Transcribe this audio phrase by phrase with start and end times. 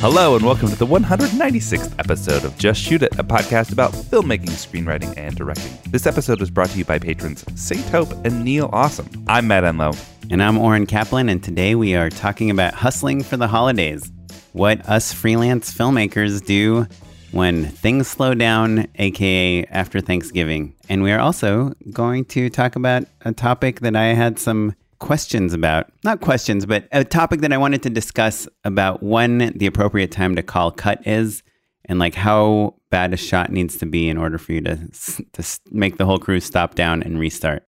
[0.00, 4.48] Hello, and welcome to the 196th episode of Just Shoot It, a podcast about filmmaking,
[4.48, 5.76] screenwriting, and directing.
[5.90, 9.10] This episode is brought to you by patrons Saint Hope and Neil Awesome.
[9.28, 9.94] I'm Matt Enlow.
[10.30, 14.10] And I'm Oren Kaplan, and today we are talking about hustling for the holidays.
[14.54, 16.86] What us freelance filmmakers do
[17.32, 20.74] when things slow down, aka after Thanksgiving.
[20.88, 25.52] And we are also going to talk about a topic that I had some questions
[25.52, 25.90] about.
[26.04, 30.36] Not questions, but a topic that I wanted to discuss about when the appropriate time
[30.36, 31.42] to call cut is
[31.86, 34.78] and like how bad a shot needs to be in order for you to,
[35.32, 37.64] to make the whole crew stop down and restart.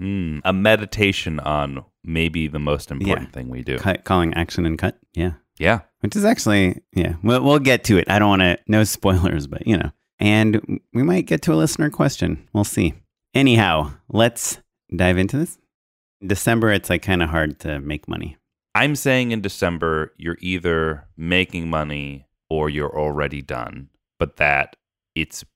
[0.00, 3.32] Mm, a meditation on maybe the most important Yeah.
[3.32, 3.78] thing we do.
[3.78, 4.98] Cut, calling action and cut.
[5.14, 5.32] Yeah.
[5.58, 5.80] Yeah.
[6.00, 9.46] which is actually yeah we'll, we'll get to it i don't want to no spoilers
[9.46, 9.90] but you know
[10.20, 10.60] and
[10.92, 12.92] we might get to a listener question we'll see
[13.34, 14.58] anyhow let's
[14.94, 15.56] dive into this
[16.24, 18.36] december it's like kind of hard to make money
[18.74, 23.88] I'm saying in December, you're either making money or you're already done,
[24.18, 24.76] but that
[25.14, 25.46] it's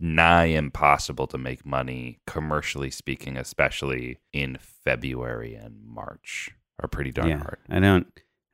[0.00, 6.50] nigh impossible to make money, commercially speaking, especially in February and March,
[6.82, 7.58] are pretty darn yeah hard.
[7.70, 8.06] i don't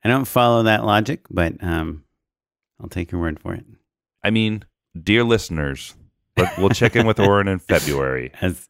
[0.05, 2.05] i don't follow that logic but um
[2.81, 3.65] i'll take your word for it
[4.23, 4.63] I mean,
[4.99, 5.93] dear listeners,
[6.35, 8.31] but we'll check in with Oren in February.
[8.41, 8.67] as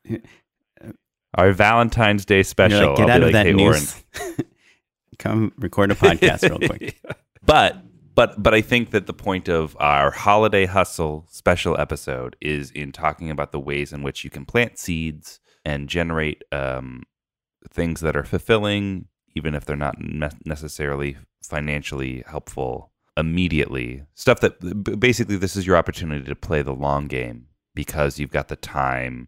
[1.36, 2.90] Our Valentine's Day special.
[2.90, 4.04] like, get I'll out of like, that hey, news
[5.20, 7.02] come record a podcast real quick
[7.46, 7.78] but
[8.16, 12.92] but but I think that the point of our holiday hustle special episode is in
[12.92, 17.04] talking about the ways in which you can plant seeds and generate um,
[17.70, 24.04] things that are fulfilling, even if they're not ne- necessarily financially helpful immediately.
[24.14, 28.48] Stuff that basically this is your opportunity to play the long game because you've got
[28.48, 29.28] the time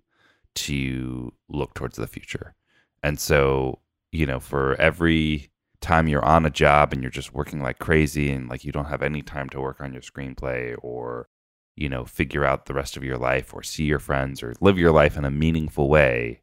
[0.58, 2.56] to look towards the future.
[3.04, 3.80] And so,
[4.12, 8.32] you know, for every time you're on a job and you're just working like crazy
[8.32, 11.28] and like you don't have any time to work on your screenplay or
[11.76, 14.80] you know figure out the rest of your life or see your friends or live
[14.80, 16.42] your life in a meaningful way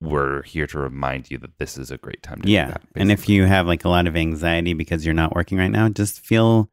[0.00, 2.68] we're here to remind you that this is a great time to do yeah.
[2.68, 5.70] that and if you have like a lot of anxiety because you're not working right
[5.70, 6.70] now just feel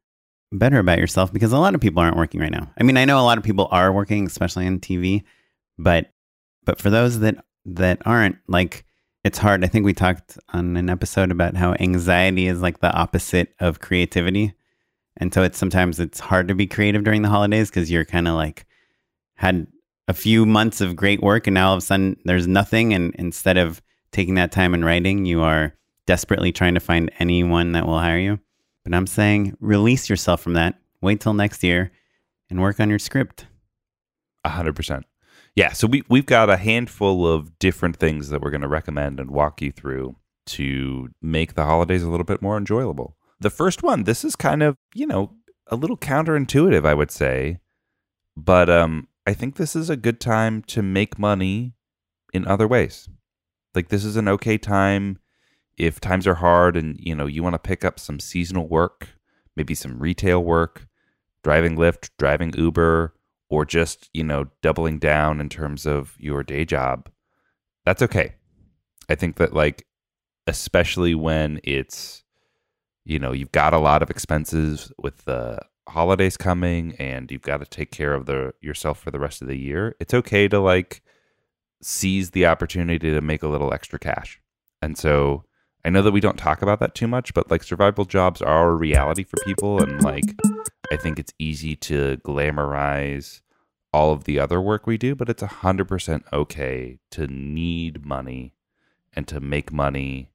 [0.51, 2.72] better about yourself because a lot of people aren't working right now.
[2.79, 5.23] I mean i know a lot of people are working especially on tv
[5.78, 6.12] but
[6.65, 8.85] but for those that that aren't like
[9.23, 9.63] it's hard.
[9.63, 13.79] I think we talked on an episode about how anxiety is like the opposite of
[13.79, 14.53] creativity.
[15.17, 18.27] And so it's sometimes it's hard to be creative during the holidays because you're kind
[18.27, 18.65] of like
[19.35, 19.67] had
[20.07, 22.93] a few months of great work and now all of a sudden there's nothing.
[22.93, 23.81] And instead of
[24.11, 28.17] taking that time and writing you are desperately trying to find anyone that will hire
[28.17, 28.39] you.
[28.83, 30.79] But i'm saying release yourself from that.
[31.01, 31.91] Wait till next year
[32.49, 33.45] and work on your script.
[34.45, 35.05] A hundred percent.
[35.59, 39.19] Yeah, so we we've got a handful of different things that we're going to recommend
[39.19, 40.15] and walk you through
[40.45, 43.17] to make the holidays a little bit more enjoyable.
[43.41, 45.33] The first one, this is kind of you know
[45.67, 47.59] a little counterintuitive, I would say,
[48.37, 51.73] but um, I think this is a good time to make money
[52.31, 53.09] in other ways.
[53.75, 55.19] Like this is an okay time
[55.77, 59.09] if times are hard and you know you want to pick up some seasonal work,
[59.57, 60.87] maybe some retail work,
[61.43, 63.13] driving Lyft, driving Uber,
[63.49, 67.09] or just, you know, doubling down in terms of your day job.
[67.85, 68.35] That's okay.
[69.09, 69.85] I think that like
[70.47, 72.23] especially when it's
[73.05, 75.57] you know, you've got a lot of expenses with the
[75.88, 79.47] holidays coming and you've got to take care of the yourself for the rest of
[79.47, 79.95] the year.
[79.99, 81.01] It's okay to like
[81.81, 84.39] seize the opportunity to make a little extra cash.
[84.81, 85.45] And so
[85.83, 88.69] I know that we don't talk about that too much, but like survival jobs are
[88.69, 90.35] a reality for people and like
[90.91, 93.41] I think it's easy to glamorize
[93.94, 98.53] all of the other work we do, but it's 100% okay to need money
[99.13, 100.31] and to make money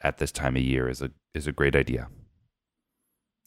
[0.00, 2.08] at this time of year is a is a great idea.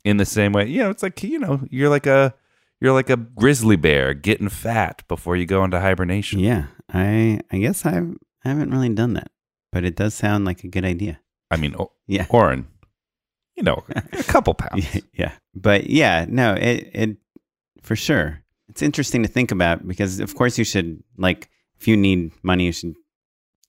[0.05, 2.33] In the same way, you know, it's like, you know, you're like a
[2.81, 6.39] you're like a grizzly bear getting fat before you go into hibernation.
[6.39, 9.31] yeah i i guess i've i haven't really done that
[9.71, 12.67] but it does sound like a good idea I mean, o- yeah Oren,
[13.55, 15.01] you know, a couple pounds.
[15.13, 15.33] yeah.
[15.53, 17.17] But yeah, no, it it
[17.81, 18.43] for sure.
[18.69, 22.65] It's interesting to think about because of course you should like if you need money,
[22.65, 22.95] you should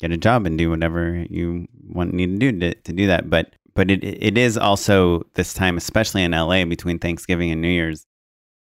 [0.00, 3.28] get a job and do whatever you want need to do to, to do that.
[3.28, 7.68] But but it it is also this time, especially in LA between Thanksgiving and New
[7.68, 8.06] Year's,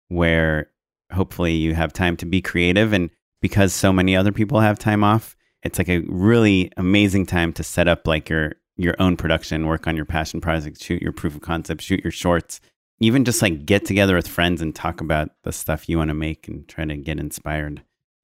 [0.08, 0.70] where
[1.12, 3.10] hopefully you have time to be creative and
[3.40, 7.62] because so many other people have time off, it's like a really amazing time to
[7.62, 11.34] set up like your your own production, work on your passion project, shoot your proof
[11.34, 12.60] of concept, shoot your shorts,
[13.00, 16.14] even just like get together with friends and talk about the stuff you want to
[16.14, 17.82] make and try to get inspired.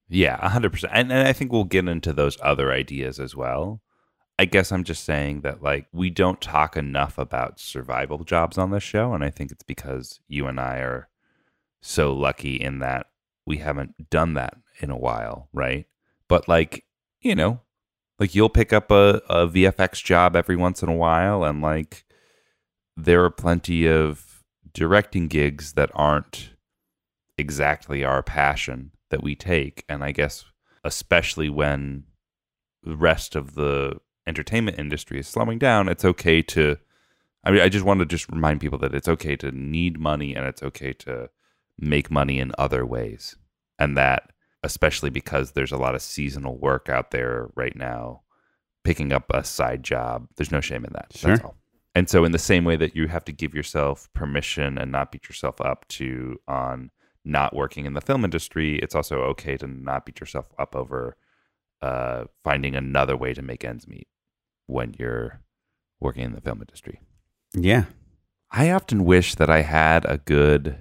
[0.09, 0.93] Yeah, hundred percent.
[0.93, 3.81] And and I think we'll get into those other ideas as well.
[4.37, 8.71] I guess I'm just saying that like we don't talk enough about survival jobs on
[8.71, 11.07] this show, and I think it's because you and I are
[11.79, 13.07] so lucky in that
[13.45, 15.85] we haven't done that in a while, right?
[16.27, 16.85] But like,
[17.21, 17.61] you know,
[18.21, 22.05] like you'll pick up a, a VFX job every once in a while, and like
[22.95, 26.51] there are plenty of directing gigs that aren't
[27.35, 30.45] exactly our passion that we take, and I guess
[30.83, 32.03] especially when
[32.83, 36.77] the rest of the entertainment industry is slowing down, it's okay to.
[37.43, 40.35] I mean, I just want to just remind people that it's okay to need money
[40.35, 41.31] and it's okay to
[41.79, 43.35] make money in other ways.
[43.79, 44.31] And that,
[44.63, 48.21] especially because there's a lot of seasonal work out there right now,
[48.83, 51.11] picking up a side job, there's no shame in that.
[51.15, 51.31] Sure.
[51.31, 51.55] That's all.
[51.93, 55.11] And so, in the same way that you have to give yourself permission and not
[55.11, 56.89] beat yourself up to on
[57.25, 61.17] not working in the film industry, it's also okay to not beat yourself up over
[61.81, 64.07] uh, finding another way to make ends meet
[64.67, 65.41] when you're
[65.99, 67.01] working in the film industry.
[67.53, 67.85] Yeah.
[68.51, 70.77] I often wish that I had a good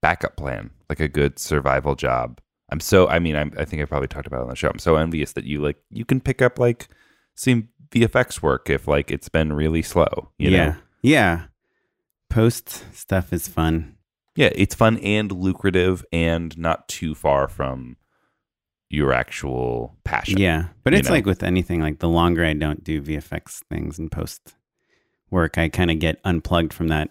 [0.00, 2.40] backup plan, like a good survival job.
[2.70, 4.68] I'm so, I mean, I'm, I think I probably talked about it on the show.
[4.68, 6.88] I'm so envious that you like, you can pick up like
[7.34, 10.30] some VFX work if like it's been really slow.
[10.38, 10.64] You yeah.
[10.66, 10.76] Know?
[11.02, 11.42] Yeah.
[12.30, 13.96] Post stuff is fun.
[14.34, 14.50] Yeah.
[14.54, 17.96] It's fun and lucrative and not too far from
[18.88, 20.38] your actual passion.
[20.38, 20.68] Yeah.
[20.82, 21.14] But it's know?
[21.14, 24.54] like with anything, like the longer I don't do VFX things and post
[25.30, 27.10] work, I kind of get unplugged from that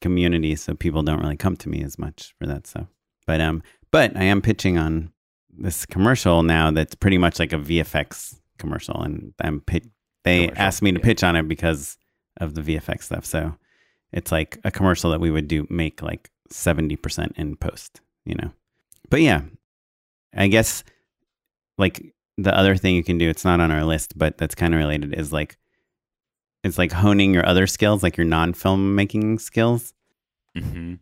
[0.00, 0.54] community.
[0.54, 2.86] So people don't really come to me as much for that stuff.
[3.26, 3.62] But, um,
[3.94, 5.12] but I am pitching on
[5.56, 9.00] this commercial now that's pretty much like a VFX commercial.
[9.00, 9.88] And I'm pit-
[10.24, 11.04] they Commercial, asked me to yeah.
[11.04, 11.96] pitch on it because
[12.40, 13.24] of the VFX stuff.
[13.24, 13.54] So
[14.12, 18.50] it's like a commercial that we would do make like 70% in post, you know?
[19.10, 19.42] But yeah,
[20.34, 20.82] I guess
[21.78, 24.74] like the other thing you can do, it's not on our list, but that's kind
[24.74, 25.56] of related is like,
[26.64, 29.94] it's like honing your other skills, like your non film making skills.
[30.58, 30.94] hmm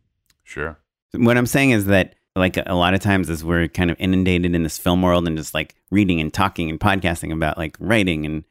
[0.45, 0.79] Sure.
[1.15, 4.55] What I'm saying is that like a lot of times as we're kind of inundated
[4.55, 8.25] in this film world and just like reading and talking and podcasting about like writing
[8.25, 8.45] and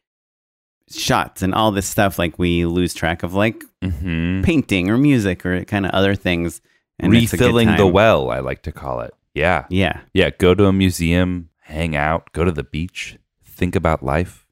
[0.89, 5.45] shots and all this stuff, like we lose track of like hmm painting or music
[5.45, 6.62] or kind of other things.
[7.00, 9.13] And it's a good Refilling the well, I like to call it.
[9.33, 9.66] Yeah.
[9.69, 10.01] Yeah.
[10.13, 10.30] Yeah.
[10.30, 14.45] Go to a museum, hang out, go to the beach, think about life.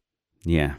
[0.44, 0.76] Yeah.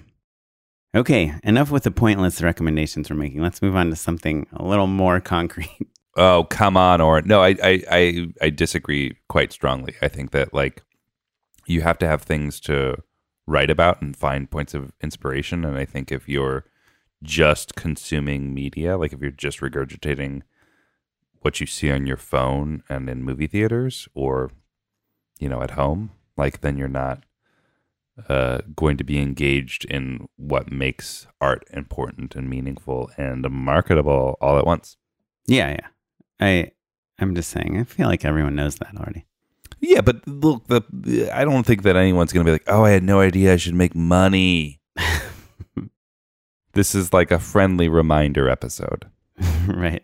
[0.95, 1.35] Okay.
[1.45, 3.43] Enough with the pointless recommendations we're making.
[3.43, 5.89] Let's move on to something a little more concrete.
[6.23, 9.95] Oh, come on, or no, I, I, I, I disagree quite strongly.
[10.03, 10.83] I think that like
[11.67, 12.97] you have to have things to
[13.47, 15.65] write about and find points of inspiration.
[15.65, 16.67] And I think if you're
[17.23, 20.43] just consuming media, like if you're just regurgitating
[21.41, 24.51] what you see on your phone and in movie theaters or,
[25.39, 27.25] you know, at home, like then you're not
[28.29, 34.59] uh, going to be engaged in what makes art important and meaningful and marketable all
[34.59, 34.99] at once.
[35.47, 35.71] Yeah.
[35.71, 35.87] Yeah.
[36.41, 36.73] I,
[37.19, 39.27] I'm just saying, I feel like everyone knows that already.
[39.81, 42.91] Yeah, but look, the I don't think that anyone's going to be like, "Oh, I
[42.91, 44.81] had no idea I should make money."
[46.75, 49.07] this is like a friendly reminder episode.
[49.67, 50.03] right.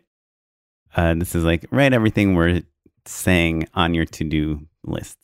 [0.97, 2.63] Uh, this is like write everything we're
[3.05, 5.19] saying on your to do list.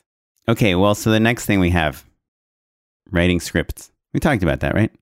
[0.49, 0.75] Okay.
[0.75, 2.05] Well, so the next thing we have
[3.11, 3.91] writing scripts.
[4.13, 4.93] We talked about that, right?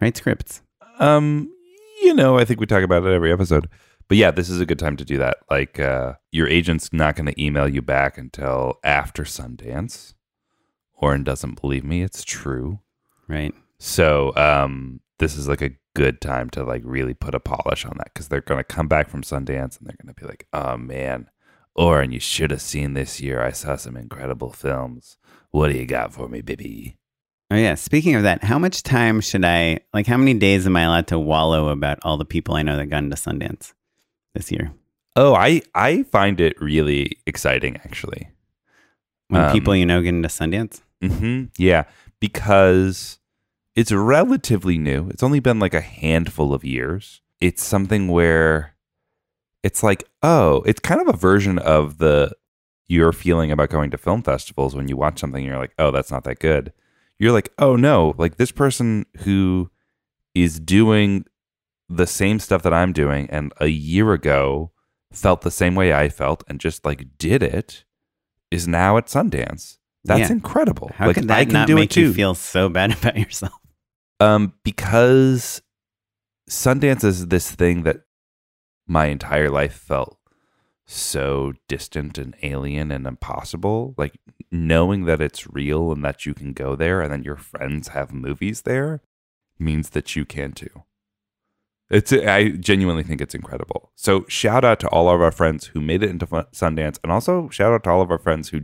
[0.00, 0.62] Write scripts.
[0.98, 1.52] Um,
[2.02, 3.68] you know, I think we talk about it every episode.
[4.12, 5.38] But yeah, this is a good time to do that.
[5.50, 10.12] Like uh your agent's not going to email you back until after Sundance.
[10.98, 12.80] Oren doesn't believe me, it's true.
[13.26, 13.54] Right.
[13.78, 17.96] So, um this is like a good time to like really put a polish on
[17.96, 20.46] that cuz they're going to come back from Sundance and they're going to be like,
[20.52, 21.30] "Oh man,
[21.74, 23.40] Oren, you should have seen this year.
[23.42, 25.16] I saw some incredible films.
[25.52, 26.98] What do you got for me, baby?"
[27.50, 27.76] Oh yeah.
[27.76, 30.06] Speaking of that, how much time should I like?
[30.06, 32.90] How many days am I allowed to wallow about all the people I know that
[32.90, 33.72] got into Sundance
[34.34, 34.72] this year?
[35.16, 38.28] Oh, I I find it really exciting actually.
[39.28, 40.80] When Um, people you know get into Sundance?
[41.02, 41.84] hmm Yeah,
[42.20, 43.18] because
[43.74, 45.08] it's relatively new.
[45.08, 47.20] It's only been like a handful of years.
[47.40, 48.74] It's something where
[49.62, 52.32] it's like, oh, it's kind of a version of the
[52.88, 55.90] your feeling about going to film festivals when you watch something and you're like, oh,
[55.90, 56.72] that's not that good.
[57.18, 59.70] You're like, oh no, like this person who
[60.34, 61.24] is doing
[61.96, 64.72] the same stuff that I'm doing and a year ago
[65.12, 67.84] felt the same way I felt and just like did it
[68.50, 69.78] is now at Sundance.
[70.04, 70.32] That's Yeah.
[70.32, 70.90] incredible.
[70.96, 72.00] How like could that I can not do make it too.
[72.08, 73.52] you feel so bad about yourself?
[74.20, 75.62] um, because
[76.50, 78.02] Sundance is this thing that
[78.86, 80.18] my entire life felt
[80.86, 83.94] so distant and alien and impossible.
[83.96, 84.18] Like
[84.50, 88.12] knowing that it's real and that you can go there and then your friends have
[88.12, 89.00] movies there
[89.58, 90.82] means that you can too.
[91.92, 93.92] It's I genuinely think it's incredible.
[93.94, 97.48] So shout out to all of our friends who made it into Sundance, and also
[97.50, 98.62] shout out to all of our friends who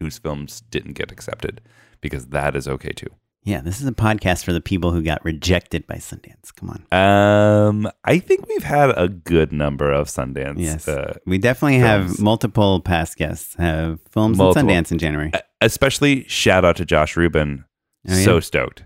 [0.00, 1.60] whose films didn't get accepted
[2.00, 3.08] because that is okay too.
[3.44, 6.54] Yeah, this is a podcast for the people who got rejected by Sundance.
[6.54, 6.98] Come on.
[6.98, 10.56] Um, I think we've had a good number of Sundance.
[10.58, 12.10] Yes, uh, we definitely films.
[12.10, 14.68] have multiple past guests have films Multiple.
[14.68, 15.32] in Sundance in January.
[15.62, 17.64] especially shout out to Josh Rubin.
[18.06, 18.24] Oh, yeah?
[18.24, 18.84] So stoked.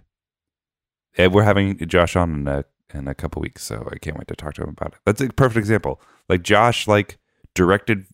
[1.18, 4.28] Yeah, we're having Josh on in a in a couple weeks, so I can't wait
[4.28, 4.98] to talk to him about it.
[5.04, 6.00] That's a perfect example.
[6.28, 7.18] Like Josh, like
[7.54, 8.06] directed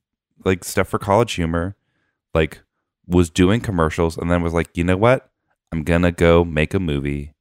[0.45, 1.77] like stuff for College Humor,
[2.35, 2.61] like
[3.07, 5.31] was doing commercials, and then was like, you know what?
[5.73, 7.35] I'm gonna go make a movie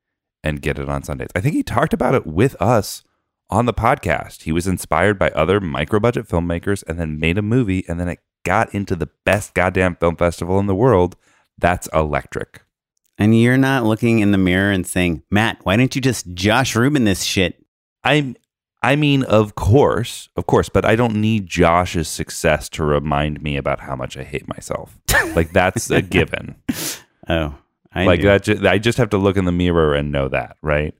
[0.44, 1.32] and get it on Sundance.
[1.36, 3.04] I think he talked about it with us
[3.50, 4.44] on the podcast.
[4.44, 8.10] He was inspired by other micro budget filmmakers and then made a movie, and then
[8.10, 11.16] it got into the best goddamn film festival in the world.
[11.58, 12.62] That's electric.
[13.18, 16.76] And you're not looking in the mirror and saying, Matt, why didn't you just Josh
[16.76, 17.64] Rubin this shit?
[18.04, 18.36] I'm
[18.84, 23.58] I mean, of course, of course, but I don't need Josh's success to remind me
[23.58, 24.98] about how much I hate myself.
[25.36, 26.56] Like that's a given.
[27.28, 27.56] Oh,
[27.92, 28.28] I like do.
[28.28, 30.94] that ju- I just have to look in the mirror and know that, right?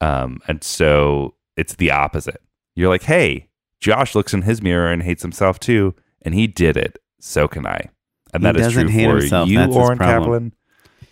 [0.00, 2.42] Um and so it's the opposite.
[2.74, 6.76] You're like, "Hey, Josh looks in his mirror and hates himself too, and he did
[6.76, 6.98] it.
[7.20, 7.88] So can I."
[8.34, 9.48] And He that is true for himself.
[9.48, 10.22] you, That's his Oren problem.
[10.24, 10.52] Kaplan.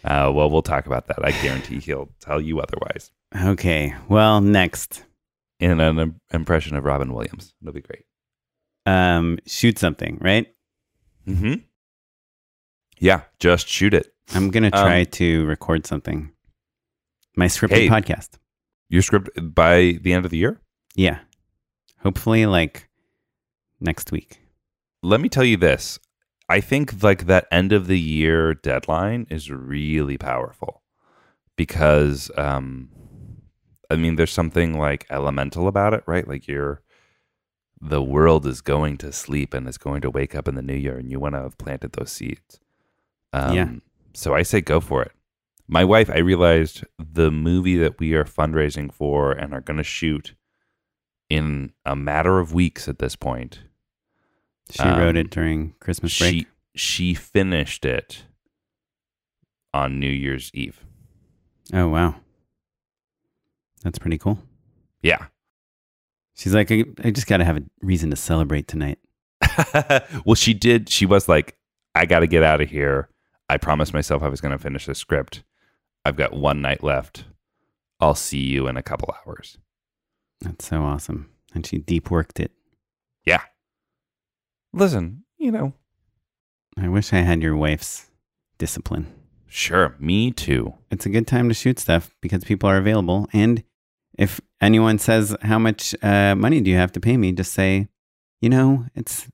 [0.04, 1.24] Uh, well, we'll talk about that.
[1.24, 3.10] I guarantee he'll tell you otherwise.
[3.36, 3.94] Okay.
[4.08, 5.04] Well, next,
[5.58, 8.04] In an im- impression of Robin Williams, it'll be great.
[8.86, 10.46] um, shoot something, right?
[11.26, 11.54] hmm
[12.98, 14.12] Yeah, just shoot it.
[14.34, 16.32] I'm going to Um, try to record something.
[17.36, 17.88] My scripted Hey.
[17.88, 18.38] podcast.
[18.88, 20.60] Your script by the end of the year.
[20.94, 21.20] Yeah.
[21.98, 22.88] Hopefully, like
[23.80, 24.40] next week.
[25.02, 25.98] Let me tell you this.
[26.50, 30.82] I think like that end of the year deadline is really powerful
[31.56, 32.90] because um
[33.90, 36.26] I mean there's something like elemental about it, right?
[36.26, 36.82] Like you're
[37.80, 40.74] the world is going to sleep and is going to wake up in the new
[40.74, 42.60] year and you want to have planted those seeds.
[43.32, 43.70] Um, Yeah.
[44.12, 45.12] So I say go for it.
[45.68, 49.84] My wife, I realized the movie that we are fundraising for and are going to
[49.84, 50.34] shoot
[51.30, 53.60] in a matter of weeks at this point.
[54.72, 56.32] She Um, wrote it during Christmas break.
[56.34, 56.46] She
[56.76, 58.24] she finished it
[59.74, 60.84] on New Year's Eve.
[61.72, 62.14] oh, wow.
[63.82, 64.38] That's pretty cool.
[65.02, 65.26] Yeah.
[66.36, 68.98] She's like, I, I just got to have a reason to celebrate tonight.
[70.24, 70.88] well, she did.
[70.88, 71.56] She was like,
[71.94, 73.08] I got to get out of here.
[73.48, 75.42] I promised myself I was going to finish the script.
[76.04, 77.24] I've got one night left.
[78.00, 79.58] I'll see you in a couple hours.
[80.40, 81.30] That's so awesome.
[81.54, 82.52] And she deep worked it.
[84.72, 84.80] Yeah.
[84.80, 85.74] Listen, you know,
[86.76, 88.06] I wish I had your wife's
[88.58, 89.06] discipline.
[89.48, 90.74] sure, me too.
[90.90, 93.28] It's a good time to shoot stuff because people are available.
[93.32, 93.62] And
[94.18, 97.32] if anyone says, How much uh, money do you have to pay me?
[97.32, 97.88] Just say,
[98.40, 99.28] You know, it's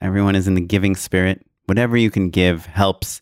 [0.00, 1.44] everyone is in the giving spirit.
[1.66, 3.20] Whatever you can give helps.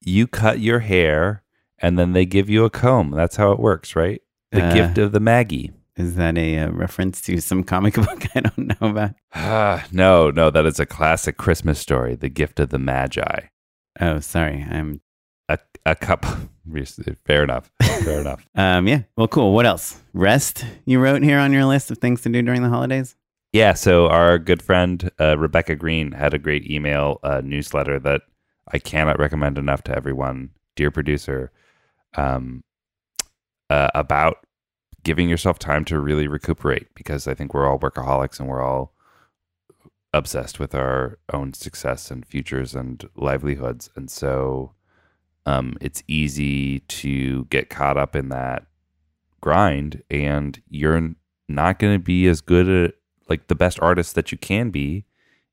[0.00, 1.42] You cut your hair
[1.78, 3.10] and then they give you a comb.
[3.10, 4.20] That's how it works, right?
[4.52, 5.72] The Uh, gift of the Maggie.
[5.96, 9.14] Is that a, uh reference to some comic book I don't know about?
[9.34, 13.46] Ah, no, no, that is a classic Christmas story, The Gift of the Magi.
[14.00, 14.66] Oh, sorry.
[14.68, 15.00] I'm
[15.48, 16.26] A, a cup.
[17.26, 17.70] Fair enough.
[17.82, 18.46] Fair enough.
[18.54, 19.02] um yeah.
[19.16, 19.52] Well, cool.
[19.52, 20.00] What else?
[20.12, 23.16] Rest you wrote here on your list of things to do during the holidays?
[23.52, 28.22] Yeah, so our good friend uh, Rebecca Green had a great email uh, newsletter that
[28.72, 31.52] I cannot recommend enough to everyone, dear producer,
[32.16, 32.64] um,
[33.70, 34.38] uh, about
[35.04, 38.94] giving yourself time to really recuperate because I think we're all workaholics and we're all
[40.12, 43.90] obsessed with our own success and futures and livelihoods.
[43.96, 44.72] And so
[45.46, 48.66] um, it's easy to get caught up in that
[49.40, 51.14] grind and you're
[51.48, 52.94] not going to be as good at
[53.28, 55.04] like the best artist that you can be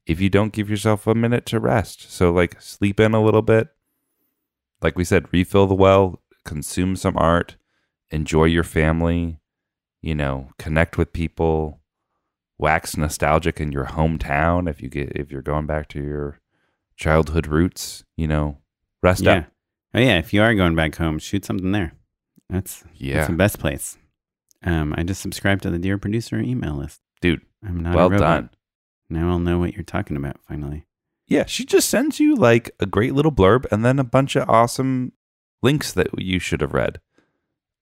[0.05, 2.11] if you don't give yourself a minute to rest.
[2.11, 3.69] So like sleep in a little bit.
[4.81, 7.55] Like we said, refill the well, consume some art,
[8.09, 9.40] enjoy your family,
[10.01, 11.79] you know, connect with people,
[12.57, 16.39] wax nostalgic in your hometown if you get if you're going back to your
[16.95, 18.57] childhood roots, you know,
[19.01, 19.31] rest yeah.
[19.31, 19.45] up.
[19.93, 20.17] Oh yeah.
[20.17, 21.93] If you are going back home, shoot something there.
[22.49, 23.15] That's Yeah.
[23.15, 23.97] that's the best place.
[24.63, 27.01] Um, I just subscribed to the Dear Producer email list.
[27.19, 28.51] Dude, I'm not well done.
[29.09, 30.85] Now I'll know what you're talking about finally.
[31.27, 34.49] Yeah, she just sends you like a great little blurb and then a bunch of
[34.49, 35.13] awesome
[35.61, 36.99] links that you should have read.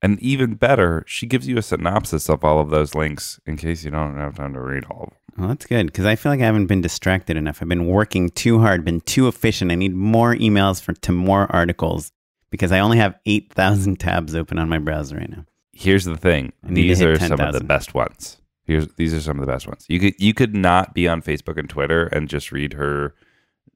[0.02, 3.84] And even better, she gives you a synopsis of all of those links in case
[3.84, 5.18] you don't have time to read all of them.
[5.38, 7.62] Well, that's good because I feel like I haven't been distracted enough.
[7.62, 9.72] I've been working too hard, been too efficient.
[9.72, 12.12] I need more emails for to more articles
[12.50, 15.46] because I only have eight thousand tabs open on my browser right now.
[15.74, 16.52] here's the thing.
[16.64, 18.38] I need to These are some of the best ones.
[18.64, 19.86] Here's these are some of the best ones.
[19.88, 23.16] You could you could not be on Facebook and Twitter and just read her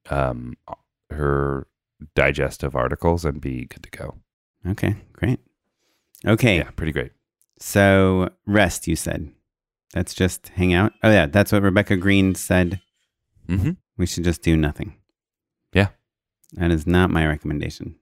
[0.10, 0.56] um
[1.10, 1.68] her
[2.16, 4.16] digestive articles and be good to go.
[4.68, 4.96] Okay.
[6.26, 7.12] Okay, Yeah, pretty great.
[7.60, 9.32] so rest, you said.
[9.94, 10.94] That's just hang out.
[11.04, 12.82] Oh, yeah, that's what Rebecca Green said.
[13.48, 14.96] hmm We should just do nothing.
[15.74, 15.90] Yeah.
[16.54, 17.96] That is not my recommendation.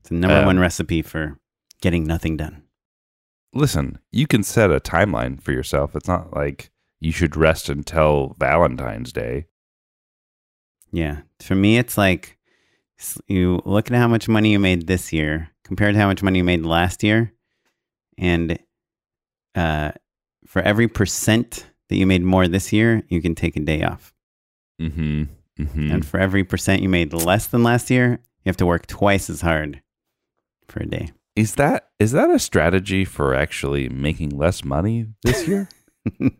[0.00, 1.38] It's the number Um, one recipe for
[1.80, 2.62] getting nothing done.
[3.52, 5.94] Listen, you can set a timeline for yourself.
[5.94, 9.46] It's not like you should rest until Valentine's Day.
[10.92, 11.22] Yeah.
[11.40, 12.38] For me, it's like
[13.26, 16.38] you look at how much money you made this year compared to how much money
[16.38, 17.32] you made last year.
[18.20, 18.58] And
[19.54, 19.92] uh,
[20.46, 24.12] for every percent that you made more this year, you can take a day off.
[24.80, 25.24] Mm-hmm.
[25.58, 25.90] Mm-hmm.
[25.90, 29.28] And for every percent you made less than last year, you have to work twice
[29.28, 29.82] as hard
[30.68, 31.10] for a day.
[31.34, 35.68] Is that is that a strategy for actually making less money this year?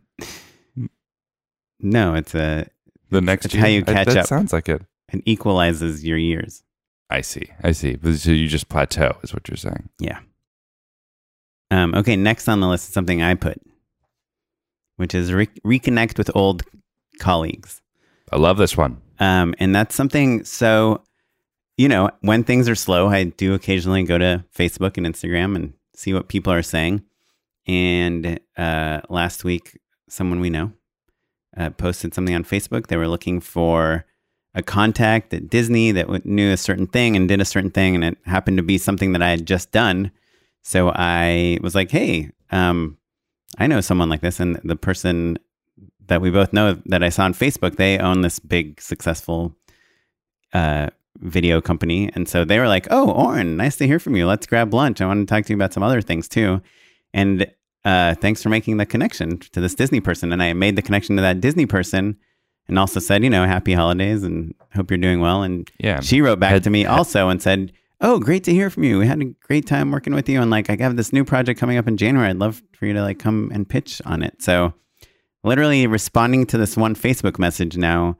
[1.79, 2.67] no, it's a
[3.09, 3.61] the next it's year?
[3.63, 4.25] how you I- catch that up.
[4.27, 4.83] sounds like it.
[5.11, 6.63] it equalizes your years.
[7.09, 7.47] I see.
[7.63, 7.97] I see.
[8.15, 9.89] So you just plateau is what you're saying.
[11.71, 13.59] Um, okay, next on the list is something I put,
[14.97, 16.63] which is re- reconnect with old
[17.17, 17.81] colleagues.
[18.31, 19.01] I love this one.
[19.19, 21.01] Um, and that's something so,
[21.77, 25.73] you know, when things are slow, I do occasionally go to Facebook and Instagram and
[25.95, 27.03] see what people are saying.
[27.67, 30.73] And uh, last week, someone we know
[31.55, 32.87] uh, posted something on Facebook.
[32.87, 34.05] They were looking for
[34.53, 37.95] a contact at Disney that knew a certain thing and did a certain thing.
[37.95, 40.11] And it happened to be something that I had just done.
[40.63, 42.97] So I was like, hey, um,
[43.57, 44.39] I know someone like this.
[44.39, 45.37] And the person
[46.07, 49.55] that we both know that I saw on Facebook, they own this big successful
[50.53, 50.87] uh,
[51.19, 52.09] video company.
[52.13, 54.25] And so they were like, oh, Oren, nice to hear from you.
[54.27, 55.01] Let's grab lunch.
[55.01, 56.61] I want to talk to you about some other things too.
[57.13, 57.47] And
[57.83, 60.31] uh, thanks for making the connection to this Disney person.
[60.31, 62.17] And I made the connection to that Disney person
[62.67, 65.41] and also said, you know, happy holidays and hope you're doing well.
[65.43, 65.99] And Yeah.
[66.01, 68.83] she wrote back Had- to me had- also and said, "Oh, great to hear from
[68.83, 68.99] you.
[68.99, 71.59] We had a great time working with you, and like I have this new project
[71.59, 72.29] coming up in January.
[72.29, 74.73] I'd love for you to like come and pitch on it." So,
[75.43, 78.17] literally responding to this one Facebook message now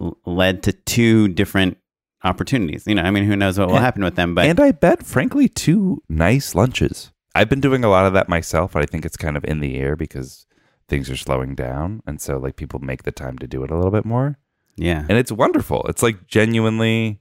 [0.00, 1.78] l- led to two different
[2.24, 2.84] opportunities.
[2.86, 4.34] You know, I mean, who knows what will And- happen with them?
[4.34, 7.10] But and I bet, frankly, two nice lunches.
[7.34, 9.60] I've been doing a lot of that myself, but I think it's kind of in
[9.60, 10.46] the air because
[10.88, 12.02] things are slowing down.
[12.06, 14.38] And so, like, people make the time to do it a little bit more.
[14.76, 15.84] yeah, And it's wonderful.
[15.88, 17.20] It's like genuinely,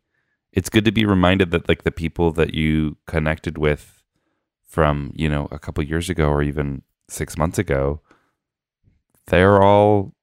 [0.53, 4.03] it's good to be reminded that, like, the people that you connected with
[4.67, 8.01] from, you know, a couple years ago or even six months ago,
[9.27, 10.13] they're all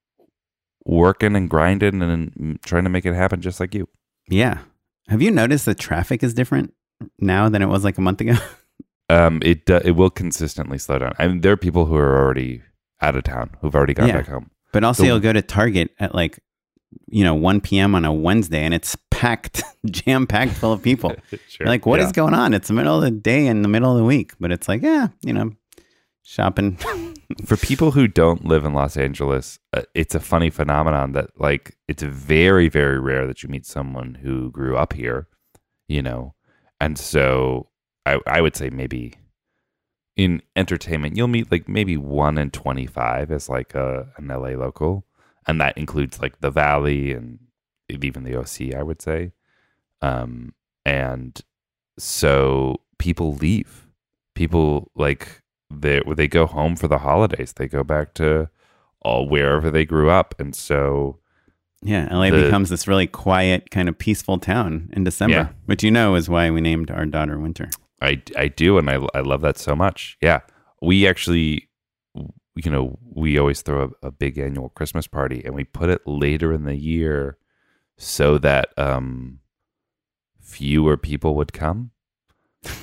[0.84, 3.88] working and grinding and trying to make it happen just like you.
[4.28, 4.58] yeah.
[5.08, 6.74] Have you noticed the traffic is different
[7.18, 8.34] now than it was like a month ago?
[9.10, 11.12] Um, it uh, it will consistently slow down.
[11.18, 12.60] I mean, there are people who are already
[13.00, 14.18] out of town who've already gone Yeah.
[14.18, 14.50] back home.
[14.70, 16.38] But also, The- you'll go to Target at like,
[17.06, 17.94] you know, 1 p.m.
[17.94, 21.12] on a Wednesday and it's packed, jam packed full of people.
[21.48, 21.66] sure.
[21.66, 22.12] Like, what is Yeah.
[22.12, 22.54] going on?
[22.54, 24.32] It's the middle of the day in the middle of the week.
[24.40, 25.52] But it's like, yeah, you know,
[26.22, 26.76] shopping.
[27.44, 29.58] for people who don't live in Los Angeles?
[29.72, 34.14] Uh, it's a funny phenomenon that like it's very very rare that you meet someone
[34.22, 35.26] who grew up here,
[35.88, 36.34] you know,
[36.80, 37.68] and so
[38.06, 39.14] I I would say maybe
[40.16, 44.50] in entertainment you'll meet like maybe one in twenty five as like a an LA
[44.56, 45.04] local,
[45.46, 47.38] and that includes like the Valley and
[47.88, 48.74] even the OC.
[48.74, 49.32] I would say,
[50.02, 51.40] um, and
[51.98, 53.86] so people leave.
[54.34, 57.52] People like they they go home for the holidays.
[57.54, 58.48] They go back to
[59.02, 61.18] all wherever they grew up, and so
[61.82, 65.48] yeah, LA The- becomes this really quiet, kind of peaceful town in December, Yeah.
[65.66, 67.70] which you know is why we named our daughter Winter.
[68.00, 70.16] I I do, and I I love that so much.
[70.22, 70.40] Yeah,
[70.80, 71.68] we actually,
[72.14, 76.02] you know, we always throw a, a big annual Christmas party, and we put it
[76.06, 77.38] later in the year
[77.98, 79.40] so that um
[80.40, 81.90] fewer people would come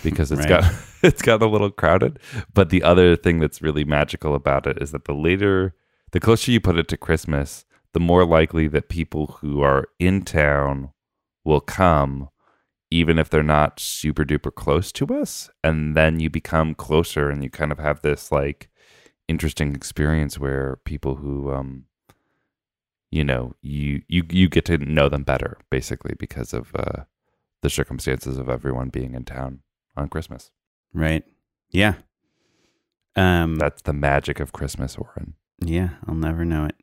[0.04, 0.62] because it's Right.
[0.62, 0.74] got
[1.04, 2.20] it's got a little crowded.
[2.54, 5.74] But the other thing that's really magical about it is that the later,
[6.12, 10.22] the closer you put it to Christmas, the more likely that people who are in
[10.24, 10.92] town
[11.44, 12.30] will come,
[12.92, 15.50] even if they're not super duper close to us.
[15.64, 18.70] And then you become closer, and you kind of have this like
[19.28, 21.86] interesting experience where people who um
[23.12, 27.04] you know you you you get to know them better basically because of uh
[27.62, 29.60] the circumstances of everyone being in town
[29.98, 30.52] on Christmas.
[30.94, 31.24] Right.
[31.72, 31.96] Yeah.
[33.16, 35.34] Um, That's the magic of Christmas, Oren.
[35.60, 36.76] Yeah, I'll never know it.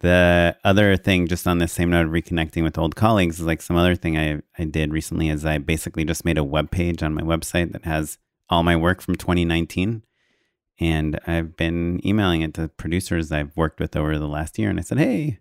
[0.00, 3.62] The other thing, just on the same note of reconnecting with old colleagues, is like
[3.62, 7.02] some other thing I, I did recently is I basically just made a web page
[7.02, 8.18] on my website that has
[8.50, 10.02] all my work from 2019.
[10.78, 14.68] And I've been emailing it to producers I've worked with over the last year.
[14.68, 15.38] And I said, hey,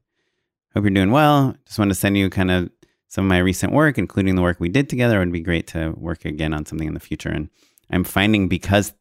[0.74, 1.56] hope you're doing well.
[1.66, 2.70] Just wanted to send you kind of
[3.08, 5.18] some of my recent work, including the work we did together.
[5.18, 7.30] It would be great to work again on something in the future.
[7.30, 7.50] And
[7.92, 8.94] I'm finding because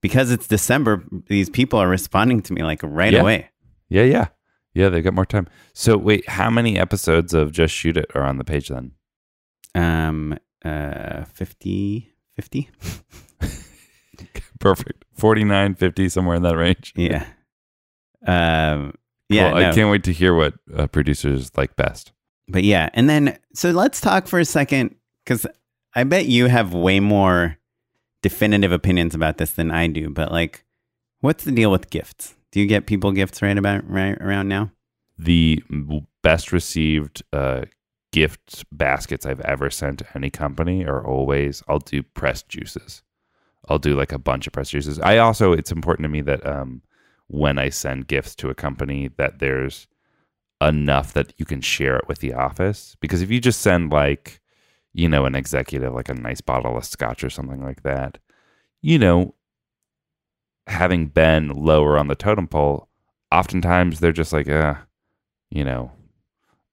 [0.00, 3.20] because it's December, these people are responding to me like right Yeah.
[3.20, 3.50] away.
[3.88, 4.26] Yeah, yeah.
[4.74, 5.46] Yeah, they've got more time.
[5.74, 8.92] So wait, how many episodes of Just Shoot It are on the page then?
[9.74, 12.70] Um, uh, 50, 50?
[14.58, 15.04] Perfect.
[15.14, 16.92] 49, 50, somewhere in that range.
[16.96, 17.26] Yeah.
[18.26, 18.94] Um,
[19.32, 19.52] yeah.
[19.52, 22.12] Well, I can't wait to hear what uh, producers like best.
[22.48, 25.46] But yeah, and then so let's talk for a second because
[25.94, 27.58] I bet you have way more
[28.22, 30.10] definitive opinions about this than I do.
[30.10, 30.64] But like,
[31.20, 32.34] what's the deal with gifts?
[32.50, 34.72] Do you get people gifts right about right around now?
[35.18, 35.62] The
[36.22, 37.62] best received uh,
[38.12, 43.02] gift baskets I've ever sent to any company are always I'll do pressed juices.
[43.68, 44.98] I'll do like a bunch of pressed juices.
[45.00, 46.82] I also it's important to me that um,
[47.32, 49.88] when I send gifts to a company that there's
[50.60, 52.96] enough that you can share it with the office?
[53.00, 54.40] Because if you just send like
[54.94, 58.18] you know an executive like a nice bottle of scotch or something like that
[58.82, 59.34] you know
[60.66, 62.88] having been lower on the totem pole
[63.32, 64.74] oftentimes they're just like uh
[65.50, 65.90] you know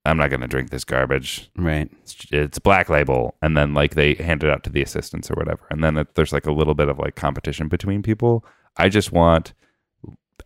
[0.05, 1.49] i'm not going to drink this garbage.
[1.55, 1.89] Right.
[2.01, 3.35] it's, it's black label.
[3.41, 5.65] And then like they hand it out to the assistants or whatever.
[5.69, 8.45] And then it, there's like a little bit of like competition between people.
[8.77, 9.53] I just want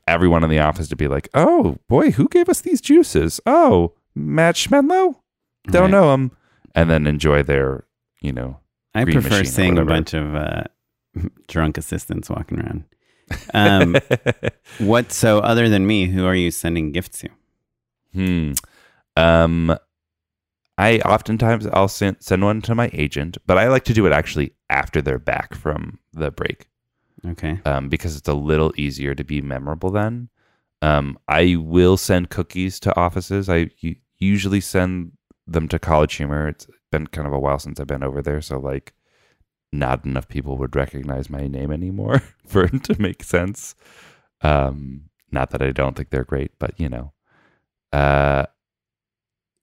[0.08, 3.94] everyone in the office to be like oh boy who gave us these juices oh
[4.16, 5.16] matt schmenlow
[5.68, 5.92] don't Right.
[5.92, 6.32] know him
[6.76, 7.86] and then enjoy their
[8.22, 8.60] you know
[8.96, 10.64] I prefer seeing a bunch of uh,
[11.48, 12.84] drunk assistants walking around.
[13.52, 13.98] Um,
[14.78, 15.12] what?
[15.12, 17.30] So, other than me, who are you sending gifts to?
[18.14, 18.52] Hmm.
[19.18, 19.76] Um,
[20.78, 24.12] I oftentimes I'll send send one to my agent, but I like to do it
[24.14, 26.68] actually after they're back from the break,
[27.26, 27.62] Okay.
[27.66, 30.30] um, because it's a little easier to be memorable then.
[30.82, 33.50] Um, I will send cookies to offices.
[33.50, 33.70] I
[34.20, 35.14] usually send
[35.48, 36.50] them to College Humor.
[36.50, 38.94] It's been kind of a while since I've been over there, so like,
[39.72, 43.76] not enough people would recognize my name anymore for it to make sense.
[44.42, 47.14] Um, not that I don't think they're great, but you know,
[47.92, 48.46] uh,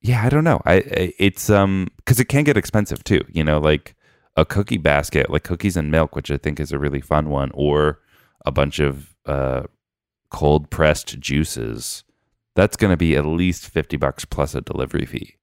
[0.01, 0.61] yeah, I don't know.
[0.65, 3.21] I, I it's um because it can get expensive too.
[3.29, 3.95] You know, like
[4.37, 7.51] a cookie basket, like cookies and milk, which I think is a really fun one,
[7.53, 7.99] or
[8.45, 9.63] a bunch of uh
[10.29, 12.03] cold pressed juices.
[12.55, 15.35] That's going to be at least fifty bucks plus a delivery fee.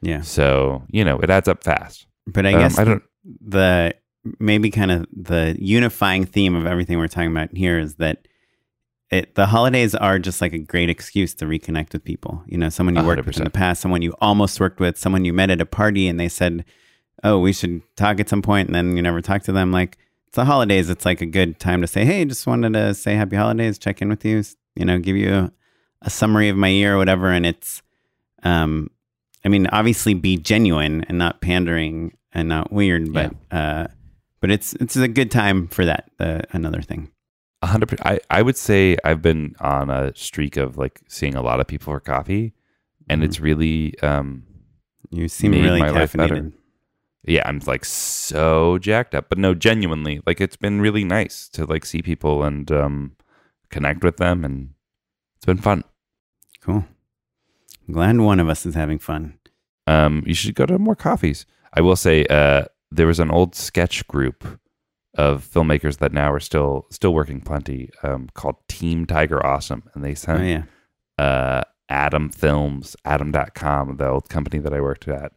[0.00, 0.22] Yeah.
[0.22, 2.06] So you know, it adds up fast.
[2.26, 3.02] But I Um, guess I don't.
[3.24, 3.94] the
[4.38, 8.26] maybe kind of the unifying theme of everything we're talking about here is that
[9.10, 12.42] it, the holidays are just like a great excuse to reconnect with people.
[12.46, 15.24] You know, someone you worked with in the past, someone you almost worked with, someone
[15.24, 16.64] you met at a party and they said,
[17.24, 19.72] Oh, we should talk at some point, and then you never talk to them.
[19.72, 20.88] Like it's the holidays.
[20.90, 24.00] It's like a good time to say, Hey, just wanted to say happy holidays, check
[24.02, 24.42] in with you,
[24.76, 25.52] you know, give you a,
[26.02, 27.30] a summary of my year or whatever.
[27.30, 27.82] And it's,
[28.42, 28.90] um,
[29.44, 33.86] I mean, obviously be genuine and not pandering and not weird, but uh,
[34.40, 36.10] but it's it's a good time for that.
[36.20, 37.10] Uh, another thing.
[37.64, 37.88] Hundred.
[37.88, 41.58] per- I I would say I've been on a streak of like seeing a lot
[41.58, 42.52] of people for coffee,
[43.08, 43.24] and Mhm.
[43.24, 44.44] it's really um
[45.10, 46.34] You seem really my life better.
[46.36, 46.52] caffeinated.
[47.28, 51.64] Yeah I'm like so jacked up, but no, genuinely like it's been really nice to
[51.66, 53.16] like see people and um
[53.70, 54.70] connect with them, and
[55.36, 55.84] it's been fun.
[56.62, 56.84] Cool.
[57.86, 59.38] I'm glad one of us is having fun.
[59.86, 61.46] Um, you should go to more coffees.
[61.72, 64.44] I will say, uh, there was an old sketch group
[65.16, 70.04] of filmmakers that now are still still working plenty, um, called Team Tiger Awesome, and
[70.04, 70.62] they sent Oh yeah.
[71.18, 75.32] uh, Atom Films, Atom.com, the old company that I worked at,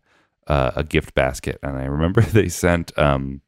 [0.47, 1.59] uh, a gift basket.
[1.63, 3.41] And I remember they sent um,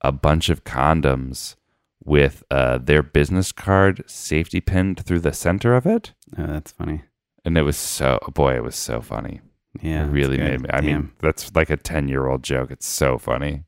[0.00, 1.56] a bunch of condoms
[2.04, 6.14] with uh, their business card safety pinned through the center of it.
[6.36, 7.02] Oh, that's funny.
[7.44, 9.40] And it was so, boy, it was so funny.
[9.82, 10.04] Yeah.
[10.04, 10.70] it really made me.
[10.72, 12.70] I mean, that's like a 10 year old joke.
[12.70, 13.64] It's so funny.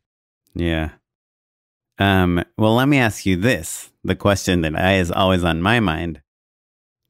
[0.54, 0.90] Yeah.
[1.98, 2.42] Um.
[2.56, 6.22] Well, let me ask you this: the question that I is always on my mind.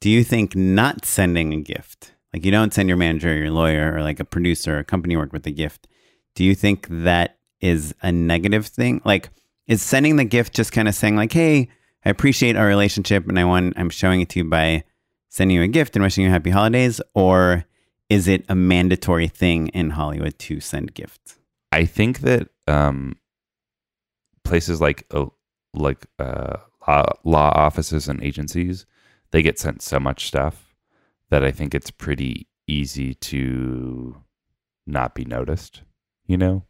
[0.00, 3.50] Do you think not sending a gift, like you don't send your manager or your
[3.50, 5.88] lawyer or like a producer or a company work with a gift,
[6.34, 9.00] do you think that is a negative thing?
[9.04, 9.30] Like,
[9.66, 11.68] is sending the gift just kind of saying like, "Hey,
[12.04, 14.84] I appreciate our relationship and I want I'm showing it to you by
[15.28, 17.64] sending you a gift and wishing you happy holidays," or
[18.08, 21.38] is it a mandatory thing in Hollywood to send gifts?
[21.72, 23.16] I think that um,
[24.44, 25.26] places like uh,
[25.74, 28.86] like uh, law, law offices and agencies
[29.30, 30.69] they get sent so much stuff
[31.30, 34.16] that I think it's pretty easy to
[34.86, 35.82] not be noticed.
[36.26, 36.64] You know,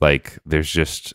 [0.00, 1.14] like there's just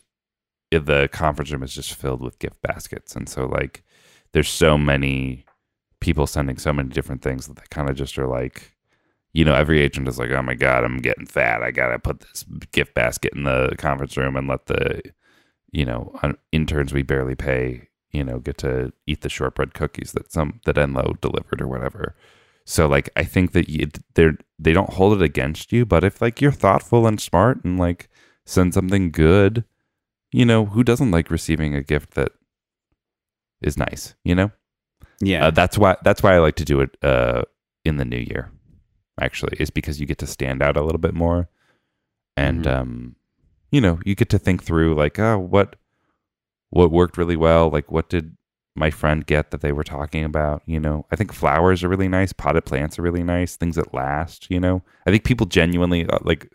[0.70, 3.84] the conference room is just filled with gift baskets, and so like
[4.32, 5.44] there's so many
[6.00, 8.76] people sending so many different things that they kind of just are like,
[9.32, 11.62] you know, every agent is like, oh my god, I'm getting fat.
[11.62, 15.02] I gotta put this gift basket in the conference room and let the,
[15.72, 16.14] you know,
[16.52, 20.76] interns we barely pay, you know, get to eat the shortbread cookies that some that
[20.76, 22.14] Enlow delivered or whatever.
[22.68, 26.20] So like, I think that you, they're they don't hold it against you, but if
[26.20, 28.08] like you're thoughtful and smart and like
[28.44, 29.64] send something good,
[30.32, 32.32] you know, who doesn't like receiving a gift that
[33.62, 34.50] is nice, you know?
[35.20, 35.46] Yeah.
[35.46, 37.42] Uh, that's why that's why I like to do it uh,
[37.84, 38.50] in the new year.
[39.20, 41.48] Actually, is because you get to stand out a little bit more,
[42.36, 42.74] and Mhm.
[42.74, 43.16] um,
[43.70, 45.76] you know, you get to think through like, oh, what
[46.70, 47.70] what worked really well.
[47.70, 48.35] Like, what did
[48.76, 50.62] my friend get that they were talking about?
[50.66, 52.32] You know, I think flowers are really nice.
[52.32, 53.56] Potted plants are really nice.
[53.56, 54.50] Things that last.
[54.50, 56.52] You know, I think people genuinely uh, like.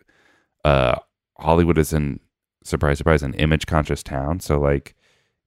[0.64, 0.96] Uh,
[1.38, 2.20] Hollywood is in
[2.62, 4.38] surprise, surprise, an image conscious town.
[4.40, 4.94] So like,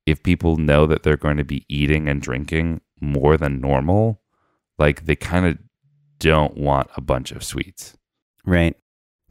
[0.05, 4.21] if people know that they're going to be eating and drinking more than normal,
[4.77, 5.57] like they kind of
[6.19, 7.97] don't want a bunch of sweets.
[8.45, 8.75] Right.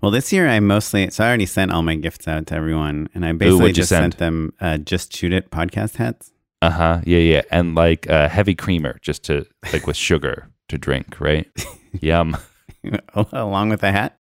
[0.01, 3.09] Well, this year I mostly so I already sent all my gifts out to everyone,
[3.15, 6.33] and I basically what'd just sent them uh, just shoot it podcast hats.
[6.65, 7.01] Uh huh.
[7.05, 11.47] Yeah, yeah, and like uh, heavy creamer, just to like with sugar to drink, right?
[12.01, 12.39] Yum.
[13.33, 14.19] along with the hat.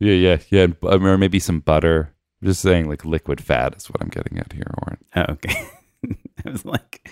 [0.00, 0.66] Yeah, yeah, yeah.
[0.82, 2.12] Or maybe some butter.
[2.42, 4.98] I'm just saying, like liquid fat is what I'm getting at here, Oren.
[5.14, 5.68] Oh, okay.
[6.44, 7.08] I was like,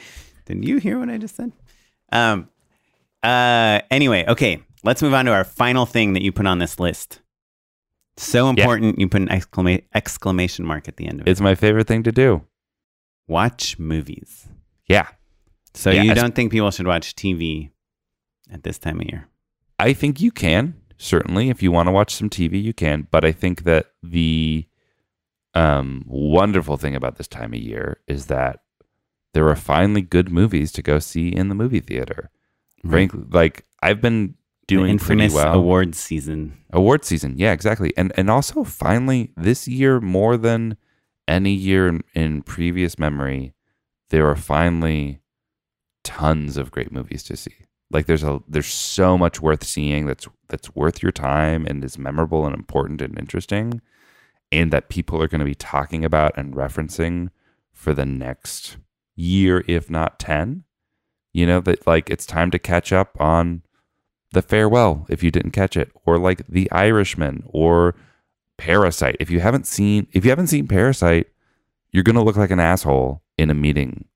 [0.46, 1.52] didn't you hear what I just said?
[2.10, 2.48] Um.
[3.22, 3.82] Uh.
[3.88, 4.64] Anyway, okay.
[4.82, 7.20] Let's move on to our final thing that you put on this list.
[8.16, 11.30] So important, you put an exclama- exclamation mark at the end of it.
[11.30, 12.42] It's my favorite thing to do.
[13.28, 14.48] Watch movies.
[14.92, 15.08] Yeah,
[15.74, 17.70] So Yeah, you don't think people should watch TV
[18.50, 19.28] at this time of year?
[19.78, 23.08] I think you can certainly if you want to watch some TV, you can.
[23.10, 24.66] But I think that the
[25.54, 28.60] um, wonderful thing about this time of year is that
[29.34, 32.30] there are finally good movies to go see in the movie theater.
[32.88, 34.34] Frankly, like I've been
[34.68, 35.54] The doing pretty infamous well.
[35.54, 36.58] awards season.
[36.72, 40.76] Award season, yeah, exactly, and and also finally this year more than
[41.28, 43.52] any year in, in previous memory,
[44.12, 45.20] there are finally
[46.04, 47.54] tons of great movies to see.
[47.90, 51.98] Like there's a there's so much worth seeing that's that's worth your time and is
[51.98, 53.80] memorable and important and interesting,
[54.52, 57.30] and that people are going to be talking about and referencing
[57.72, 58.76] for the next
[59.16, 60.64] year, if not ten.
[61.32, 63.62] You know that like it's time to catch up on
[64.32, 67.94] the farewell if you didn't catch it or like the irishman or
[68.56, 71.26] parasite if you haven't seen if you haven't seen parasite
[71.92, 74.06] you're going to look like an asshole in a meeting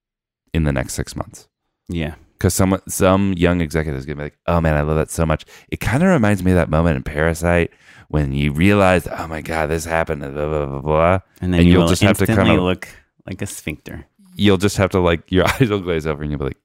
[0.55, 1.49] in the next six months
[1.89, 2.15] Yeah.
[2.35, 5.11] because some some young executive is going to be like oh man i love that
[5.11, 7.71] so much it kind of reminds me of that moment in parasite
[8.09, 11.69] when you realize oh my god this happened blah blah blah blah And then And
[11.69, 12.89] you you'll just have to kind of- look
[13.27, 14.07] like a sphincter.
[14.37, 16.59] you'll just have to like your eyes will glaze over and you'll be like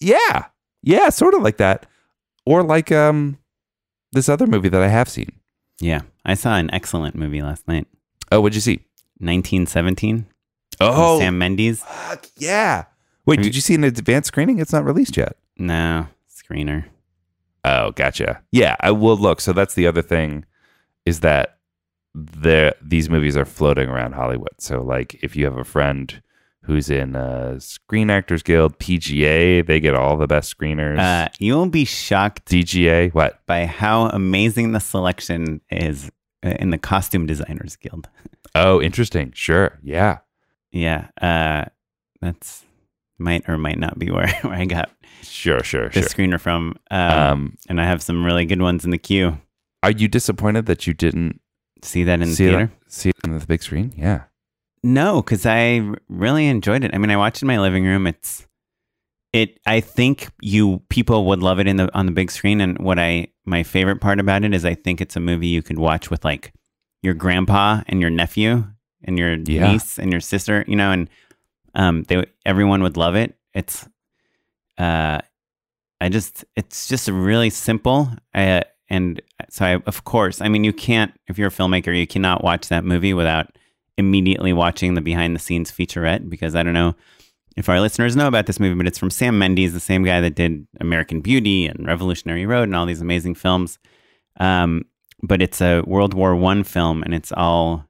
[0.00, 0.46] yeah
[0.82, 1.86] yeah sort of like that
[2.46, 3.38] or like um
[4.12, 5.30] this other movie that i have seen
[5.80, 6.02] Yeah.
[6.24, 7.86] I saw an excellent movie last night.
[8.32, 8.80] oh what'd you see
[9.20, 10.26] 1917.
[10.80, 11.82] Oh Sam Mendes.
[11.82, 12.84] Fuck yeah.
[13.26, 14.58] Wait, Have did you see an advanced screening?
[14.58, 15.36] It's not released yet.
[15.58, 16.84] No, screener.
[17.64, 18.42] Oh, gotcha.
[18.50, 19.40] Yeah, I will look.
[19.40, 20.44] So that's the other thing
[21.04, 21.58] is that
[22.14, 24.54] the these movies are floating around Hollywood.
[24.58, 26.22] So like if you have a friend
[26.62, 30.98] who's in uh Screen Actors Guild, PGA, they get all the best screeners.
[30.98, 33.44] Uh, you'll be shocked DGA, what?
[33.46, 36.10] by how amazing the selection is
[36.42, 38.08] in the Costume Designers Guild.
[38.54, 39.32] Oh, interesting.
[39.34, 39.78] Sure.
[39.82, 40.18] Yeah.
[40.72, 41.08] Yeah.
[41.20, 41.64] Uh,
[42.20, 42.64] that's
[43.18, 44.90] might or might not be where, where I got
[45.22, 46.08] Sure, sure, the sure.
[46.08, 46.76] screener from.
[46.90, 49.38] Um, Um and I have some really good ones in the queue.
[49.82, 51.40] are you disappointed that you didn't
[51.82, 52.60] See that in the theater?
[52.86, 53.92] it, see it on the big screen?
[53.96, 54.24] Yeah.
[54.82, 56.94] No, because I really enjoyed it.
[56.94, 58.06] I mean, I watched it in my living room.
[58.06, 58.46] It's
[59.32, 59.58] it.
[59.66, 62.60] I think you people would love it in the on the big screen.
[62.60, 65.62] And what I my favorite part about it is I think it's a movie you
[65.62, 66.52] could watch with like
[67.02, 68.64] your grandpa and your nephew
[69.04, 69.72] and your Yeah.
[69.72, 70.64] niece and your sister.
[70.68, 71.08] You know, and
[71.74, 73.36] um, they everyone would love it.
[73.54, 73.88] It's
[74.78, 75.18] uh,
[76.00, 78.10] I just it's just really simple.
[78.34, 82.06] Uh, and so I, of course, I mean, you can't if you're a filmmaker, you
[82.06, 83.56] cannot watch that movie without
[83.98, 86.94] immediately watching the behind the scenes featurette because I don't know
[87.56, 90.20] if our listeners know about this movie, but it's from Sam Mendes, the same guy
[90.20, 93.78] that did American Beauty and Revolutionary Road and all these amazing films.
[94.38, 94.86] Um,
[95.22, 97.84] but it's a World War One film, and it's all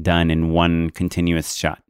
[0.00, 1.82] done in one continuous shot.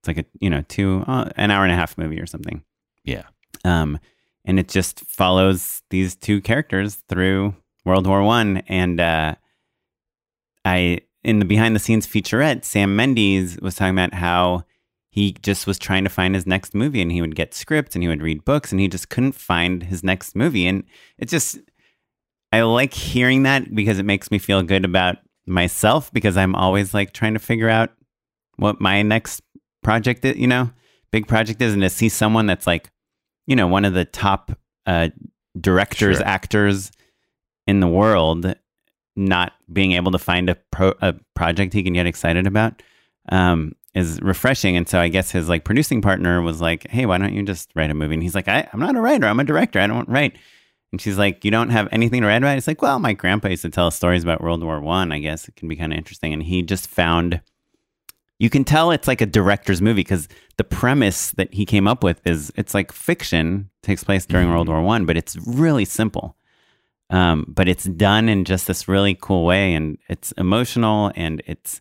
[0.00, 2.62] It's like a you know two uh, an hour and a half movie or something.
[3.04, 3.24] Yeah.
[3.64, 3.98] Um,
[4.44, 9.36] and it just follows these two characters through World War One, and uh,
[10.64, 14.64] I in the behind the scenes featurette, Sam Mendes was talking about how
[15.12, 18.02] he just was trying to find his next movie and he would get scripts and
[18.02, 20.66] he would read books and he just couldn't find his next movie.
[20.66, 20.84] And
[21.18, 21.58] it just,
[22.50, 26.94] I like hearing that because it makes me feel good about myself because I'm always
[26.94, 27.90] like trying to figure out
[28.56, 29.42] what my next
[29.82, 30.70] project is, you know,
[31.10, 31.72] big project is.
[31.72, 32.90] And to see someone that's like,
[33.46, 34.52] you know, one of the top
[34.86, 35.08] uh,
[35.60, 36.26] directors, Sure.
[36.26, 36.92] actors
[37.66, 38.54] in the world
[39.16, 42.82] not being able to find a, pro- a project he can get excited about
[43.30, 44.76] um, is refreshing.
[44.76, 47.70] And so I guess his like producing partner was like, "Hey, why don't you just
[47.74, 49.26] write a movie?" And he's like, I, "I'm not a writer.
[49.26, 49.78] I'm a director.
[49.80, 50.36] I don't write."
[50.92, 53.48] And she's like, "You don't have anything to write about?" It's like, "Well, my grandpa
[53.48, 55.10] used to tell stories about World War One.
[55.10, 55.18] I.
[55.18, 57.40] guess it can be kind of interesting." And he just found.
[58.38, 62.02] You can tell it's like a director's movie because the premise that he came up
[62.02, 66.36] with is it's like fiction takes place during World War One, but it's really simple.
[67.08, 71.80] Um, but it's done in just this really cool way, and it's emotional, and it's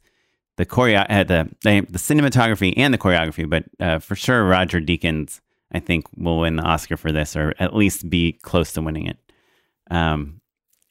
[0.57, 3.49] the choreo, uh, the, the the cinematography and the choreography.
[3.49, 5.39] But uh, for sure, Roger Deakins,
[5.71, 9.07] I think, will win the Oscar for this, or at least be close to winning
[9.07, 9.17] it.
[9.89, 10.41] Um,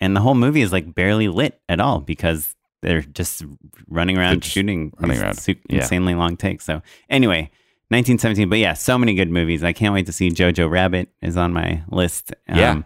[0.00, 3.44] and the whole movie is like barely lit at all because they're just
[3.88, 5.34] running around just shooting running around.
[5.38, 5.80] su- Yeah.
[5.82, 6.64] insanely long takes.
[6.64, 7.50] So anyway,
[7.88, 8.48] 1917.
[8.48, 9.62] But yeah, so many good movies.
[9.62, 12.32] I can't wait to see Jojo Rabbit is on my list.
[12.48, 12.82] Um, Yeah.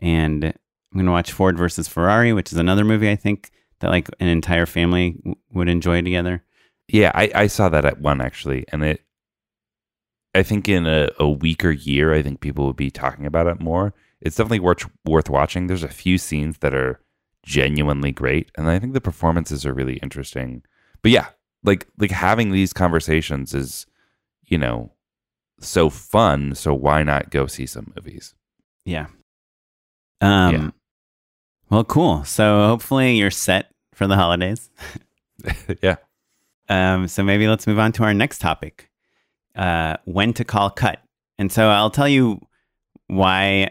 [0.00, 4.08] and I'm gonna watch Ford versus Ferrari, which is another movie I think that like
[4.18, 6.42] an entire family w- would enjoy together.
[6.88, 9.00] Yeah, I, I saw that at one actually, and it.
[10.34, 13.60] I think in a, a weaker year, I think people would be talking about it
[13.60, 13.94] more.
[14.20, 15.66] It's definitely worth worth watching.
[15.66, 17.00] There's a few scenes that are
[17.42, 20.62] genuinely great, and I think the performances are really interesting.
[21.02, 21.28] But yeah,
[21.64, 23.86] like like having these conversations is,
[24.44, 24.92] you know,
[25.60, 26.54] so fun.
[26.54, 28.34] So why not go see some movies?
[28.84, 29.06] Yeah.
[30.20, 30.54] Um.
[30.54, 30.70] Yeah.
[31.70, 32.24] Well, cool.
[32.24, 34.70] So hopefully you're set for the holidays.
[35.82, 35.96] yeah,
[36.68, 38.89] Um, so maybe let's move on to our next topic
[39.56, 41.02] uh, when to call cut.
[41.38, 42.40] And so I'll tell you
[43.06, 43.70] why.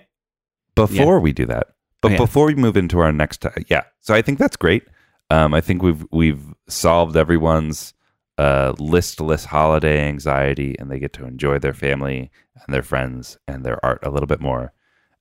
[0.75, 1.67] before we do that
[2.01, 2.17] but Oh, yeah.
[2.17, 4.83] before we move into our next ti- yeah so i think that's great
[5.29, 7.93] um, i think we've we've solved everyone's
[8.37, 12.31] uh, listless holiday anxiety and they get to enjoy their family
[12.65, 14.71] and their friends and their art a little bit more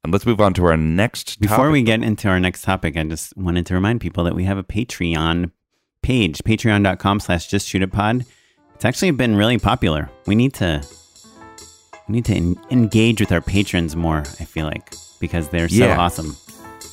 [0.05, 1.73] and let's move on to our next Before topic.
[1.73, 4.57] we get into our next topic, I just wanted to remind people that we have
[4.57, 5.51] a Patreon
[6.05, 8.25] page, patreon.com slash just shoot it pod.
[8.79, 10.09] It's actually been really popular.
[10.27, 10.83] We need to
[12.09, 15.87] we need to en- engage with our patrons more, I feel like, because they're so
[15.87, 15.99] Yeah.
[15.99, 16.37] awesome.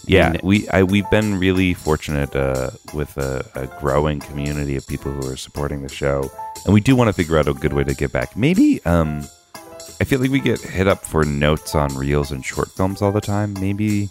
[0.08, 4.86] yeah and- we I, we've been really fortunate uh, with a, a growing community of
[4.88, 6.30] people who are supporting the show
[6.66, 9.24] and we do want to figure out a good way to get back maybe um,
[10.00, 13.12] I feel like we get hit up for notes on reels and short films all
[13.14, 13.54] the time.
[13.62, 14.10] Maybe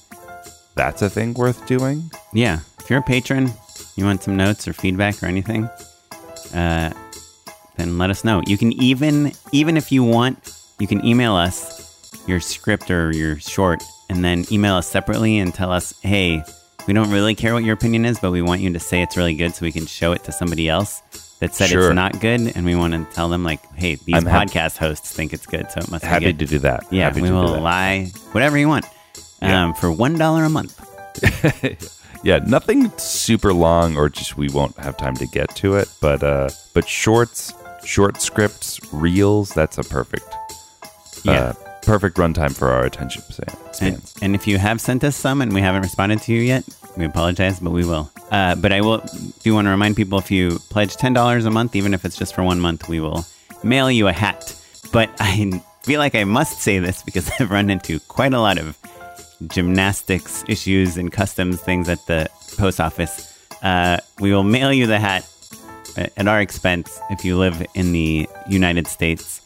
[0.76, 2.10] that's a thing worth doing.
[2.32, 2.60] Yeah.
[2.80, 3.52] If you're a patron,
[3.96, 5.68] you want some notes or feedback or anything,
[6.54, 6.90] uh,
[7.76, 8.42] then let us know.
[8.46, 10.38] You can even, even if you want,
[10.78, 11.82] you can email us
[12.26, 16.42] your script or your short and then email us separately and tell us, hey,
[16.86, 19.16] we don't really care what your opinion is, but we want you to say it's
[19.16, 21.00] really good so we can show it to somebody else
[21.40, 21.88] that said Sure.
[21.88, 22.52] it's not good.
[22.56, 25.70] And we want to tell them, like, hey, these I'm podcast hosts think it's good,
[25.70, 26.38] so it must Happy be good.
[26.40, 26.84] to do that.
[26.92, 28.86] yeah, Happy we will lie, whatever you want,
[29.42, 29.64] Yeah.
[29.64, 30.80] um, for $1 a month.
[32.24, 35.88] yeah, nothing super long, or just we won't have time to get to it.
[36.00, 37.52] But uh, but shorts,
[37.84, 39.50] short scripts, reels.
[39.50, 40.26] That's a perfect,
[41.24, 41.32] Yeah.
[41.32, 43.56] uh, perfect runtime for our attention span.
[43.80, 46.64] And, and if you have sent us some and we haven't responded to you yet,
[46.96, 48.10] we apologize, but we will.
[48.30, 49.04] Uh, but I will
[49.42, 52.16] do want to remind people if you pledge ten dollars a month, even if it's
[52.16, 53.24] just for one month, we will
[53.62, 54.54] mail you a hat.
[54.92, 58.58] But I feel like I must say this because I've run into quite a lot
[58.58, 58.78] of
[59.48, 63.30] gymnastics issues and customs things at the post office.
[63.62, 65.26] Uh, we will mail you the hat uh,
[65.96, 69.40] at our expense if you live in the United States.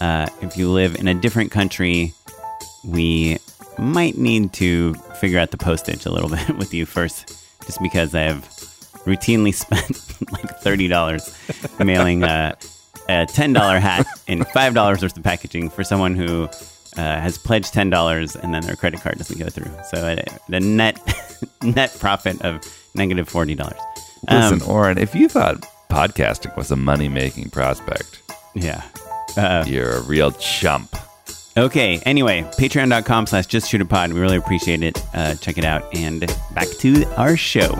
[0.00, 2.12] Uh, if you live in a different country,
[2.84, 3.38] we
[3.78, 7.28] might need to figure out the postage a little bit with you first,
[7.66, 8.42] just because I have
[9.04, 11.36] routinely spent like thirty dollars
[11.78, 12.56] mailing a,
[13.08, 16.44] a ten dollar hat and five dollars worth of packaging for someone who
[16.96, 19.70] uh, has pledged ten dollars and then their credit card doesn't go through.
[19.90, 21.00] So uh, the net
[21.62, 22.60] net profit of
[22.94, 23.80] negative forty dollars.
[24.30, 28.22] Listen, Oren, if you thought podcasting was a money making prospect,
[28.54, 28.82] yeah.
[29.36, 30.96] Uh, you're a real chump.
[31.54, 32.00] Okay.
[32.06, 34.10] Anyway, patreon.com slash just shoot a pod.
[34.10, 35.02] We really appreciate it.
[35.12, 35.94] Uh, check it out.
[35.94, 36.20] And
[36.54, 37.74] back to our show.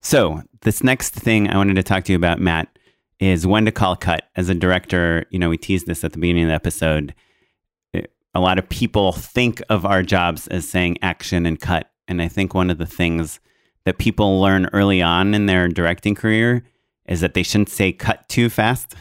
[0.00, 2.68] So, this next thing I wanted to talk to you about, Matt,
[3.18, 4.28] is when to call cut.
[4.36, 7.14] As a director, you know, we teased this at the beginning of the episode.
[8.36, 11.90] A lot of people think of our jobs as saying action and cut.
[12.08, 13.40] And I think one of the things
[13.84, 16.64] that people learn early on in their directing career
[17.06, 18.94] is that they shouldn't say cut too fast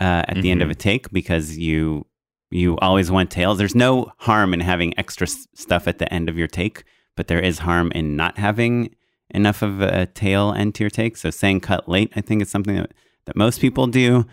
[0.00, 0.72] uh, at the end of Mhm.
[0.72, 2.06] a take because you
[2.50, 3.58] you always want tails.
[3.58, 6.82] There's no harm in having extra stuff at the end of your take,
[7.14, 8.94] but there is harm in not having
[9.34, 11.18] enough of a tail end to your take.
[11.18, 12.94] So saying cut late, I think is something that,
[13.26, 14.24] that most people do.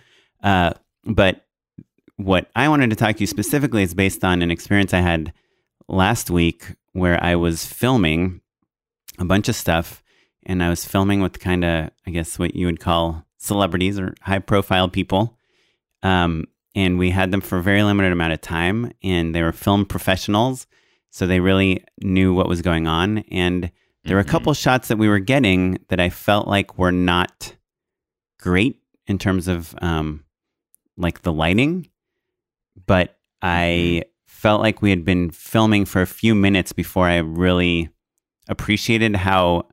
[0.42, 0.72] Uh,
[1.04, 1.46] but
[2.16, 5.34] what I wanted to talk to you specifically is based on an experience I had
[5.90, 8.40] last week where I was filming
[9.20, 10.02] a bunch of stuff
[10.46, 14.16] and I was filming with kind of, I guess, what you would call celebrities or
[14.22, 15.38] high profile people.
[16.04, 19.52] Um, and we had them for a very limited amount of time and they were
[19.52, 20.68] film professionals.
[21.10, 23.20] So they really knew what was going on.
[23.30, 23.72] And
[24.06, 24.30] there were a Mhm.
[24.30, 27.56] couple shots that we were getting that I felt like were not
[28.40, 30.24] great in terms of um,
[30.96, 31.90] like the lighting,
[32.86, 34.04] but I
[34.46, 37.90] felt like we had been filming for a few minutes before I really
[38.48, 39.66] appreciated how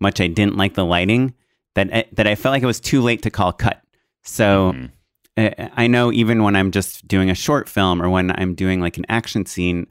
[0.00, 1.34] much I didn't like the lighting.
[1.76, 3.80] That I, that I felt like it was too late to call cut.
[4.24, 4.90] So Mhm.
[5.36, 8.80] uh, I know even when I'm just doing a short film or when I'm doing
[8.80, 9.86] like an action scene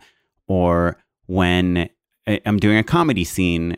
[0.46, 0.98] or
[1.28, 1.88] when
[2.28, 3.78] I- I'm doing a comedy scene,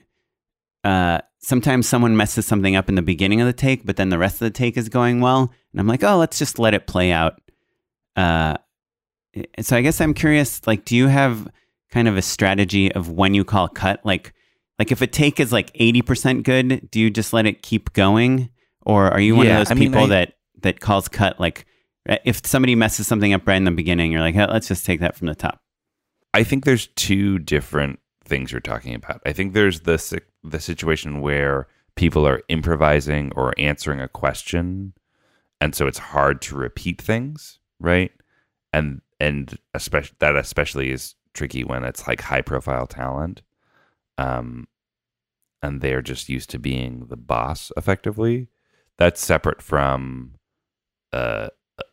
[0.83, 4.17] uh, sometimes someone messes something up in the beginning of the take, but then the
[4.17, 5.53] rest of the take is going well.
[5.71, 7.39] And I'm like, oh, let's just let it play out.
[8.15, 8.55] Uh,
[9.59, 11.47] so I guess I'm curious, like, do you have
[11.91, 14.01] kind of a strategy of when you call cut?
[14.03, 14.33] Like,
[14.77, 18.49] like if a take is like 80% good, do you just let it keep going?
[18.81, 21.39] Or are you one Yeah, of those I mean, people I- that, that calls cut?
[21.39, 21.65] Like
[22.07, 24.85] uh, if somebody messes something up right in the beginning, you're like, "Hey, let's just
[24.85, 25.61] take that from the top.
[26.33, 29.21] I think there's two different things you're talking about.
[29.25, 34.93] I think there's the the situation where people are improvising or answering a question,
[35.59, 38.11] and so it's hard to repeat things, right?
[38.71, 43.41] And and especially that especially is tricky when it's like high profile talent,
[44.17, 44.67] um,
[45.61, 48.47] and they're just used to being the boss effectively.
[48.97, 50.35] That's separate from
[51.13, 51.49] uh,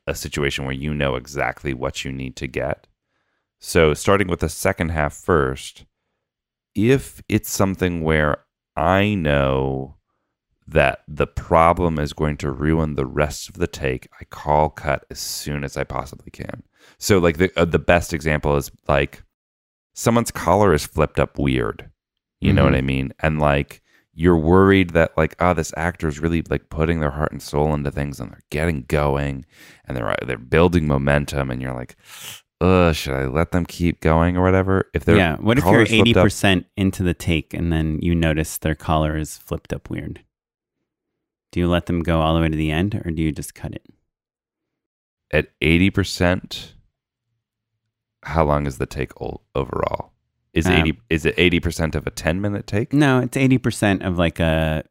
[0.07, 2.87] a situation where you know exactly what you need to get.
[3.59, 5.87] So, starting with the second half first,
[6.75, 8.39] if it's something where
[8.77, 9.97] I know
[10.69, 15.05] that the problem is going to ruin the rest of the take, I call cut
[15.11, 16.65] as soon as I possibly can.
[16.99, 19.23] So, like the uh, the best example is like
[19.95, 21.91] someone's collar is flipped up weird.
[22.41, 22.71] You know Mhm.
[22.71, 23.13] what I mean?
[23.21, 23.83] And like
[24.19, 27.75] you're worried that like oh this actor is really like putting their heart and soul
[27.75, 29.45] into things and they're getting going
[29.85, 31.97] and they're they're building momentum and you're like
[32.63, 35.37] uh should I let them keep going or whatever if they're yeah.
[35.37, 38.57] What if you're collar's flipped eighty up- percent into the take and then you notice
[38.57, 40.23] their collar is flipped up weird?
[41.53, 43.55] Do you let them go all the way to the end, or do you just
[43.55, 43.87] cut it?
[45.33, 46.73] at 80%
[48.27, 50.13] how long is the take o- overall?
[50.53, 52.93] Is Um, 80 is it 80% of a 10 minute take?
[52.93, 54.85] No, it's eighty percent of like a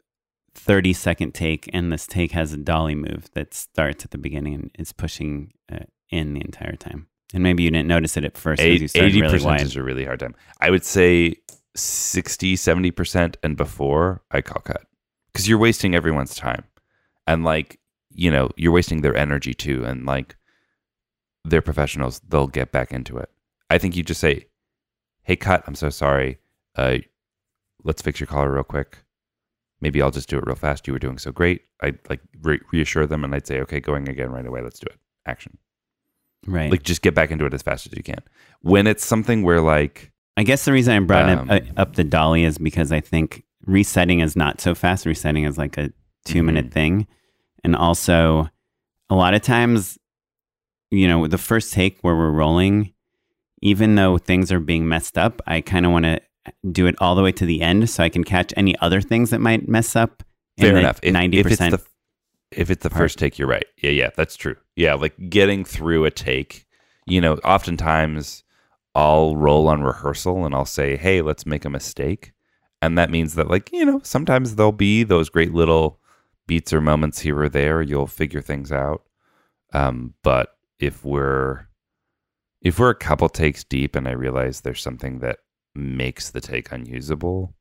[0.53, 4.53] thirty second take, and this take has a dolly move that starts at the beginning
[4.53, 5.79] and is pushing uh,
[6.09, 7.07] in the entire time.
[7.33, 9.61] And maybe you didn't notice it at first because you started 80% really wide.
[9.61, 10.35] is a really hard time.
[10.61, 11.35] I would say
[11.75, 14.83] 60 70% and before i call cut.
[15.33, 16.63] Because you're wasting everyone's time.
[17.27, 17.79] And like
[18.11, 19.83] you know you're wasting their energy too.
[19.83, 20.37] And like
[21.45, 23.29] they're professionals they'll get back into it.
[23.69, 24.47] I think you just say
[25.23, 26.39] hey cut i'm so sorry.
[26.75, 26.97] Uh
[27.83, 28.99] let's fix your collar real quick.
[29.81, 30.87] Maybe i'll just do it real fast.
[30.87, 31.61] You were doing so great.
[31.81, 34.61] I'd like re- reassure them and i'd say okay going again right away.
[34.61, 34.99] Let's do it.
[35.25, 35.57] Action.
[36.47, 36.69] Right.
[36.69, 38.19] like just get back into it as fast as you can.
[38.61, 41.95] When it's something where like I guess the reason I brought Um, up, uh, up
[41.95, 45.05] the dolly is because I think resetting is not so fast.
[45.05, 45.91] Resetting is like a
[46.25, 46.71] 2 minute Mhm.
[46.73, 47.07] thing.
[47.63, 48.49] And also,
[49.09, 49.97] a lot of times,
[50.91, 52.93] you know, the first take where we're rolling,
[53.61, 56.21] even though things are being messed up, I kind of want to
[56.71, 59.29] do it all the way to the end so I can catch any other things
[59.31, 60.23] that might mess up.
[60.59, 61.33] fair enough 90%.
[61.33, 61.81] if it's the
[62.51, 63.01] if it's the part.
[63.01, 66.65] first take you're right yeah yeah that's true yeah like getting through a take
[67.05, 68.43] you know oftentimes
[68.93, 72.31] i'll roll on rehearsal and i'll say hey let's make a mistake
[72.81, 75.99] and that means that like you know sometimes there'll be those great little
[76.47, 79.03] beats or moments here or there you'll figure things out
[79.73, 81.67] um, but if we're
[82.61, 85.39] if we're a couple takes deep and i realize there's something that
[85.73, 87.53] makes the take unusable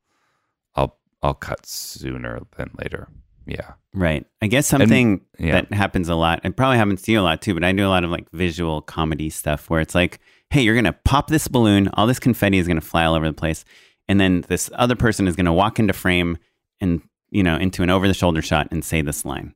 [0.75, 3.09] i'll i'll cut sooner than later
[3.47, 4.27] yeah Right.
[4.43, 5.53] I guess something yeah.
[5.53, 7.87] that happens a lot, it probably happens to you a lot too, but I do
[7.87, 10.19] a lot of like visual comedy stuff where it's like,
[10.51, 13.15] hey, you're going to pop this balloon, all this confetti is going to fly all
[13.15, 13.65] over the place.
[14.09, 16.39] And then this other person is going to walk into frame
[16.81, 19.55] and, you know, into an over the shoulder shot and say this line.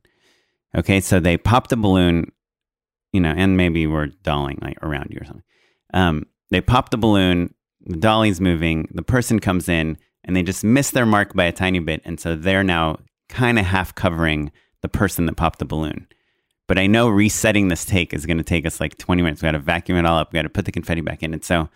[0.73, 1.01] Okay.
[1.01, 2.31] So they pop the balloon,
[3.11, 5.43] you know, and maybe we're dolling like around you or something.
[5.93, 7.53] Um, they pop the balloon,
[7.85, 11.51] the dolly's moving, the person comes in, and they just miss their mark by a
[11.51, 12.01] tiny bit.
[12.05, 12.97] And so they're now
[13.29, 14.51] kind of half covering
[14.81, 16.07] the person that popped the balloon.
[16.67, 19.41] But I know resetting this take is going to take us like 20 minutes.
[19.41, 20.31] We got to vacuum it all up.
[20.31, 21.33] We got to put the confetti back in.
[21.33, 21.67] And so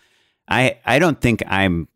[0.48, 1.88] I, I don't think I'm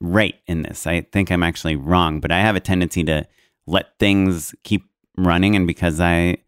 [0.00, 0.86] right in this.
[0.86, 3.26] I think I'm actually wrong, but I have a tendency to
[3.66, 4.84] let things keep
[5.16, 5.56] running.
[5.56, 6.38] And because I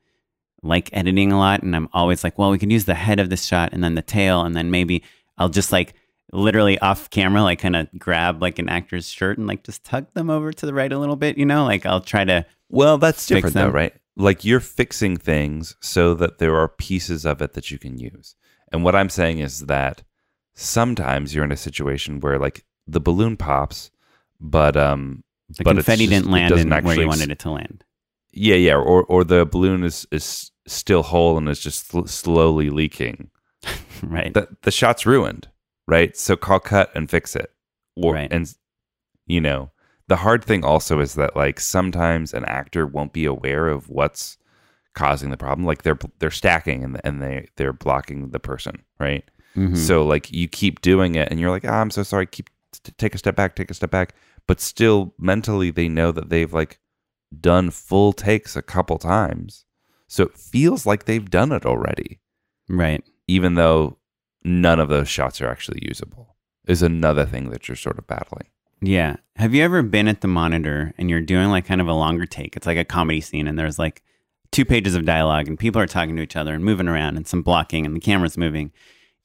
[0.65, 3.31] like editing a lot and I'm always like, well, we can use the head of
[3.31, 4.43] this shot and then the tail.
[4.43, 5.05] And then maybe
[5.39, 5.95] I'll just like
[6.33, 10.07] literally off camera, like kind of grab like an actor's shirt and like just tug
[10.15, 11.65] them over to the right a little bit, you know?
[11.65, 12.45] Like I'll try to.
[12.71, 13.95] Well, that's different though, right?
[14.17, 18.35] Like you're fixing things so that there are pieces of it that you can use.
[18.73, 20.03] And what I'm saying is that
[20.55, 23.91] sometimes you're in a situation where like the balloon pops,
[24.41, 27.85] but um The but confetti just- didn't land where you wanted it to land.
[28.33, 32.71] Yeah, yeah, or or the balloon is is still whole and is just sl- slowly
[32.71, 33.31] leaking.
[34.03, 34.33] right.
[34.35, 35.49] The the shot's ruined,
[35.87, 36.17] right?
[36.17, 37.51] So call cut and fix it.
[37.97, 38.33] Or Right.
[38.33, 38.53] and
[39.27, 39.71] you know,
[40.09, 44.37] the hard thing also is that like sometimes an actor won't be aware of what's
[44.95, 45.67] causing the problem.
[45.67, 49.25] Like they're they're stacking and and they they're blocking the person, right?
[49.57, 49.77] Mhm.
[49.77, 52.27] So like you keep doing it and you're like, ah, I'm so sorry.
[52.27, 52.51] Keep
[52.83, 54.15] t- take a step back, take a step back.
[54.47, 56.81] But still mentally they know that they've like
[57.41, 59.65] done full takes a couple times.
[60.15, 62.21] So it feels like they've done it already,
[62.69, 63.03] right.
[63.27, 63.99] even though
[64.45, 66.37] none of those shots are actually usable.
[66.69, 68.47] Is another thing that you're sort of battling.
[68.81, 69.17] Yeah.
[69.35, 72.27] Have you ever been at the monitor and you're doing like kind of a longer
[72.27, 72.55] take?
[72.55, 74.05] It's like a comedy scene and there's like
[74.53, 77.27] two pages of dialogue and people are talking to each other and moving around and
[77.27, 78.71] some blocking and the camera's moving.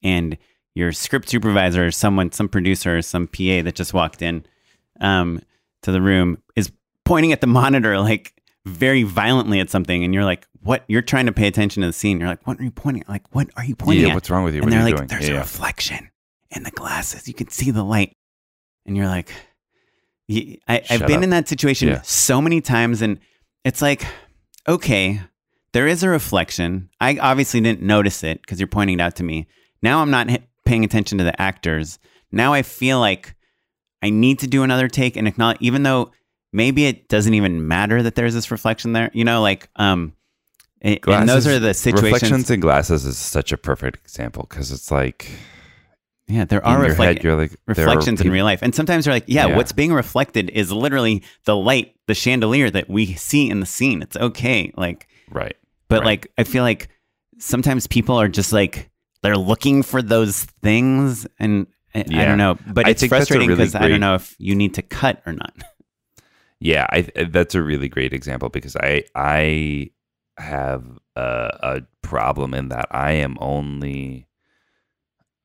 [0.02, 0.40] And
[0.74, 4.44] your script supervisor or someone, some producer or some PA that just walked in
[5.02, 5.44] um,
[5.84, 6.72] to the room is
[7.06, 8.34] pointing at the monitor like
[8.70, 10.03] very violently at something.
[10.03, 10.84] And you're like, what?
[10.88, 12.20] You're trying to pay attention to the scene.
[12.20, 13.09] You're like, what are you pointing at?
[13.09, 14.15] Like, what are you pointing yeah, at?
[14.15, 14.61] what's wrong with you?
[14.61, 15.07] and What they're are you like, doing?
[15.07, 15.39] there's yeah, a yeah.
[15.41, 16.09] reflection
[16.51, 17.28] in the glasses.
[17.28, 18.15] You can see the light.
[18.86, 19.32] And you're like,
[20.67, 21.24] I, have been up.
[21.24, 22.01] in that situation Yeah.
[22.01, 23.01] so many times.
[23.01, 23.20] And
[23.63, 24.05] it's like,
[24.67, 25.22] okay,
[25.74, 26.89] there is a reflection.
[26.99, 29.47] I obviously didn't notice it because you're pointing it out to me.
[29.82, 30.28] Now I'm not
[30.65, 31.99] paying attention to the actors.
[32.32, 33.36] Now I feel like
[34.01, 36.11] I need to do another take and acknowledge, even though
[36.52, 40.14] maybe it doesn't even matter that there's this reflection there, you know, like, um,
[40.82, 42.04] and- and those are the situations.
[42.14, 45.30] Reflections in glasses is such a perfect example because it's like
[46.28, 48.60] Yeah, there are your head you're like there are reflections in real life.
[48.62, 49.56] And sometimes you're like, yeah, Yeah.
[49.58, 54.02] what's being reflected is literally the light, the chandelier that we see in the scene.
[54.04, 54.72] It's okay.
[54.78, 55.56] Like, Right.
[55.88, 56.06] but Right.
[56.06, 56.88] like, I feel like
[57.39, 58.89] sometimes people are just like,
[59.24, 61.26] they're looking for those things.
[61.39, 63.88] And I, I don't know, but I it's think that's a frustrating really because I
[63.88, 65.54] don't know if you need to cut or not.
[66.60, 69.91] Yeah, I, that's a really great example because I I
[70.38, 70.86] have
[71.16, 74.28] a, a problem in that I am only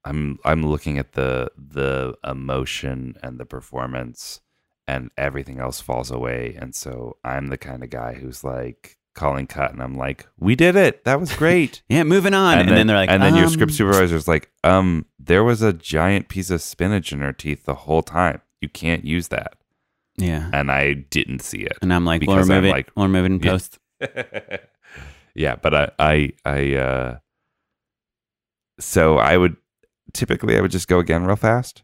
[0.05, 4.41] I'm I'm looking at the the emotion and the performance
[4.87, 6.57] and everything else falls away.
[6.61, 10.57] And so I'm the kind of guy who's like calling cut and I'm like we
[10.57, 11.05] did it.
[11.05, 11.83] That was great.
[11.89, 12.59] Yeah, moving on.
[12.59, 15.73] And, then, they're like, and then your um, script supervisor's like um there was a
[15.73, 18.41] giant piece of spinach in her teeth the whole time.
[18.61, 19.57] You can't use that
[20.17, 20.49] Yeah.
[20.53, 22.71] and I didn't see it And I'm like, we'll because I'm it.
[22.71, 23.51] Like, we'll remove it in Yeah.
[23.51, 23.79] post.
[25.35, 27.19] yeah, but I, I, I, uh,
[28.79, 29.57] so I would
[30.13, 31.83] typically I would just go again real fast,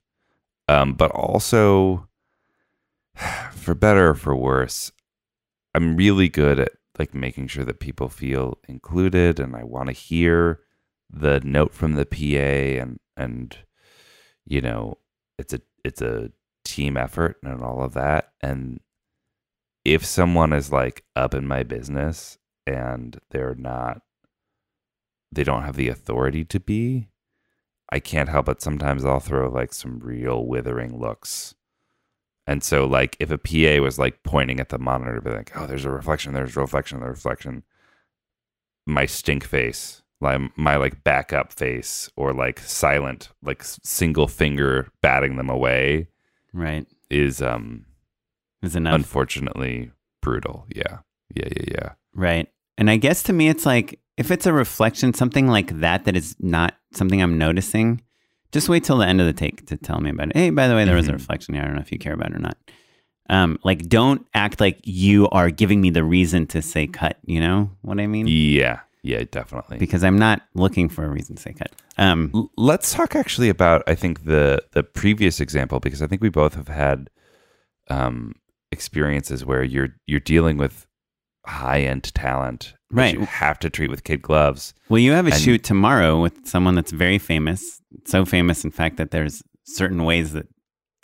[0.68, 2.09] um, but also
[3.53, 4.93] for better or for worse,
[5.74, 9.93] I'm really good at like making sure that people feel included, and I want to
[9.93, 10.61] hear
[11.09, 13.57] the note from the PA, and and
[14.45, 14.99] you know,
[15.39, 16.31] it's a it's a
[16.81, 18.81] team effort and all of that, and
[19.85, 24.01] if someone is like up in my business and they're not
[25.33, 27.09] they don't have the authority to be
[27.91, 31.55] i can't help it sometimes i'll throw like some real withering looks.
[32.47, 35.53] And so like if a pa was like pointing at the monitor to be like
[35.55, 37.62] oh there's a reflection there's a reflection there's a reflection
[38.87, 45.37] my stink face like my like backup face or like silent like single finger batting
[45.37, 46.09] them away
[46.53, 46.87] Right.
[47.11, 47.85] is um
[48.63, 48.95] Is enough.
[48.95, 49.91] unfortunately
[50.23, 50.67] brutal.
[50.75, 50.99] Yeah.
[51.35, 51.89] Yeah, yeah, yeah.
[52.15, 52.49] Right.
[52.79, 56.17] And I guess to me, it's like if it's a reflection, something like that, that
[56.17, 58.03] is not something I'm noticing,
[58.53, 60.37] just wait till the end of the take to tell me about it.
[60.37, 61.15] Hey, by the way, there was a Mhm.
[61.15, 61.63] reflection here.
[61.63, 62.59] I don't know if you care about it or not.
[63.29, 67.17] Um, like, don't act like you are giving me the reason to say cut.
[67.25, 68.27] You know what I mean?
[68.29, 68.81] Yeah.
[69.03, 69.79] Yeah, definitely.
[69.79, 71.73] Because I'm not looking for a reason to say cut.
[71.97, 76.21] Um, L- Let's talk actually about I think the the previous example because I think
[76.23, 77.09] we both have had
[77.89, 78.35] um
[78.73, 80.87] experiences where you're you're dealing with
[81.47, 83.15] high end talent Right.
[83.15, 84.75] you have to treat with kid gloves.
[84.89, 88.73] well, you have a And- shoot tomorrow with someone that's very famous, so famous, in
[88.73, 90.49] fact, that there's certain ways that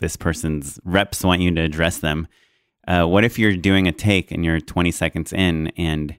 [0.01, 2.27] this person's reps want you to address them.
[2.89, 6.17] Uh, what if you're doing a take and you're 20 seconds in and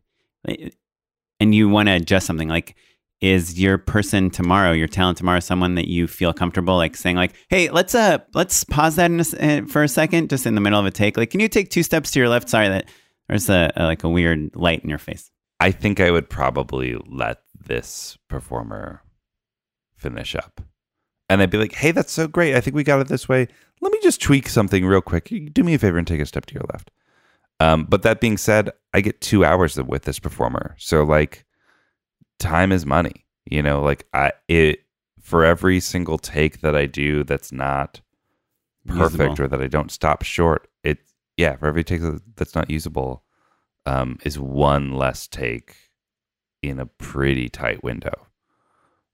[1.40, 2.76] and you want to adjust something like
[3.20, 7.34] is your person tomorrow your talent tomorrow someone that you feel comfortable like saying like
[7.48, 10.78] hey let's uh let's pause that a, uh, for a second just in the middle
[10.78, 12.88] of a take like can you take two steps to your left sorry that
[13.28, 16.96] there's a, a like a weird light in your face i think i would probably
[17.08, 19.02] let this performer
[19.96, 20.60] finish up
[21.28, 22.54] and I'd be like, hey, that's so great.
[22.54, 23.48] I think we got it this way.
[23.80, 25.32] Let me just tweak something real quick.
[25.52, 26.90] Do me a favor and take a step to your left.
[27.60, 30.74] Um, but that being said, I get two hours with this performer.
[30.78, 31.44] So like
[32.38, 33.26] time is money.
[33.50, 34.80] You know, like I it
[35.20, 38.00] for every single take that I do that's not
[38.86, 39.44] perfect usable.
[39.44, 40.98] or that I don't stop short, it
[41.36, 42.02] yeah, for every take
[42.36, 43.22] that's not usable,
[43.86, 45.74] um, is one less take
[46.62, 48.26] in a pretty tight window.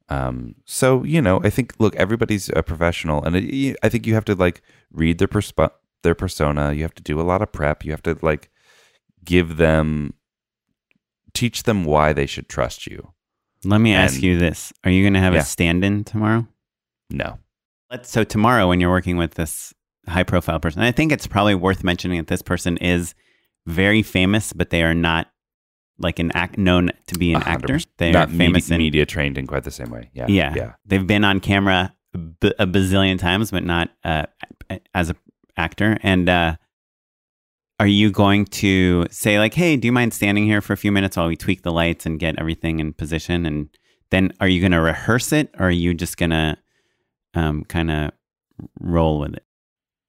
[0.08, 4.14] Um, so you know, I think look, everybody's a professional, and it, I think you
[4.14, 5.70] have to like read their persp-
[6.04, 6.72] their persona.
[6.72, 7.84] You have to do a lot of prep.
[7.84, 8.48] You have to like
[9.24, 10.14] give them,
[11.32, 13.12] teach them why they should trust you.
[13.64, 15.40] Let me and, ask you this: Are you going to have yeah.
[15.40, 16.46] a stand-in tomorrow?
[17.10, 17.38] No.
[17.90, 19.74] Let's, so tomorrow, when you're working with this
[20.06, 23.14] high-profile person, I think it's probably worth mentioning that this person is
[23.66, 25.28] very famous, but they are not
[25.98, 27.46] like an act known to be an 100%.
[27.46, 27.80] actor.
[27.98, 30.10] They're Not famous media, in media trained in quite the same way.
[30.12, 30.72] Yeah, yeah, yeah.
[30.84, 34.26] They've been on camera a bazillion times, but not uh,
[34.94, 35.16] as an
[35.56, 35.98] actor.
[36.02, 36.56] And uh,
[37.80, 40.92] are you going to say like, "Hey, do you mind standing here for a few
[40.92, 43.68] minutes while we tweak the lights and get everything in position?" And
[44.10, 46.56] then are you going to rehearse it, or are you just going to
[47.34, 48.12] um, kind of
[48.80, 49.44] roll with it?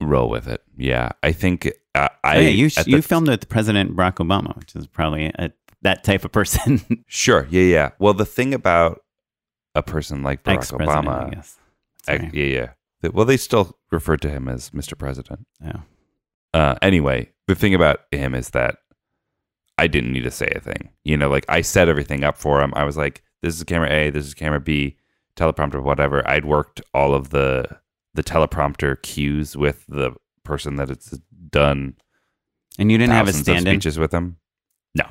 [0.02, 0.62] Roll with it.
[0.78, 2.38] Yeah, I think uh, I.
[2.38, 5.52] Oh, yeah, you you the, filmed with President Barack Obama, which is probably a
[5.86, 6.82] that type of person.
[7.08, 7.48] sure.
[7.50, 7.62] Yeah.
[7.62, 7.90] Yeah.
[8.00, 9.04] Well, the thing about
[9.74, 11.48] a person like Barack Obama,
[12.08, 12.30] I.
[12.34, 12.70] Yeah.
[13.02, 13.10] Yeah.
[13.14, 14.98] Well, they still refer to him as Mr.
[14.98, 15.48] President.
[15.64, 15.82] Yeah.
[16.54, 18.78] Uh, anyway, the thing about him is that
[19.78, 20.90] I didn't need to say a thing.
[21.04, 22.74] You know, like I set everything up for him.
[22.76, 24.98] I was like, this is camera A, this is camera B,
[25.36, 26.28] teleprompter, whatever.
[26.28, 27.66] I'd worked all of the
[28.14, 31.18] the teleprompter cues with the person that it's
[31.50, 31.96] done.
[32.80, 34.38] And you didn't have a stand-in speeches with him.
[34.94, 35.06] No,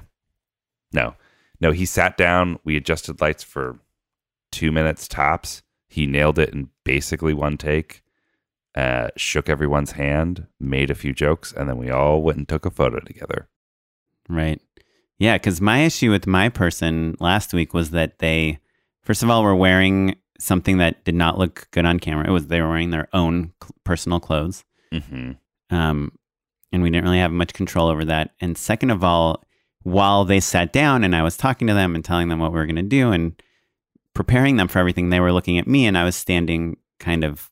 [0.93, 1.15] no,
[1.61, 2.59] no, he sat down.
[2.65, 3.79] We adjusted lights for
[4.51, 5.63] two minutes tops.
[5.89, 8.03] He nailed it in basically one take.
[8.75, 12.67] Uh, shook everyone's hand, made a few jokes, and then we all went and took
[12.67, 13.49] a photo together.
[14.29, 14.61] Right.
[15.19, 18.59] Yeah, because my issue with my person last week was that they,
[19.03, 22.27] first of all, were wearing something that did not look good on camera.
[22.27, 23.53] It was they were wearing their own
[23.85, 25.33] personal clothes, mm-hmm.
[25.71, 26.13] um,
[26.73, 28.35] and we didn't really have much control over that.
[28.41, 29.45] And second of all,
[29.85, 32.59] while they sat down and I was talking to them and telling them what we
[32.59, 33.41] were going to do and
[34.15, 37.51] preparing them for everything, they were looking at me and I was standing kind of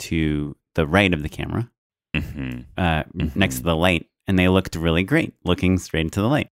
[0.00, 1.70] to the right of the camera,
[2.14, 2.60] mm-hmm.
[2.76, 3.38] Uh, mm-hmm.
[3.38, 4.08] next to the light.
[4.28, 6.50] And they looked really great, looking straight into the light.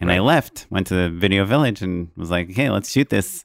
[0.00, 0.16] And right.
[0.16, 3.44] I left, went to the video village and was like, okay, let's shoot this.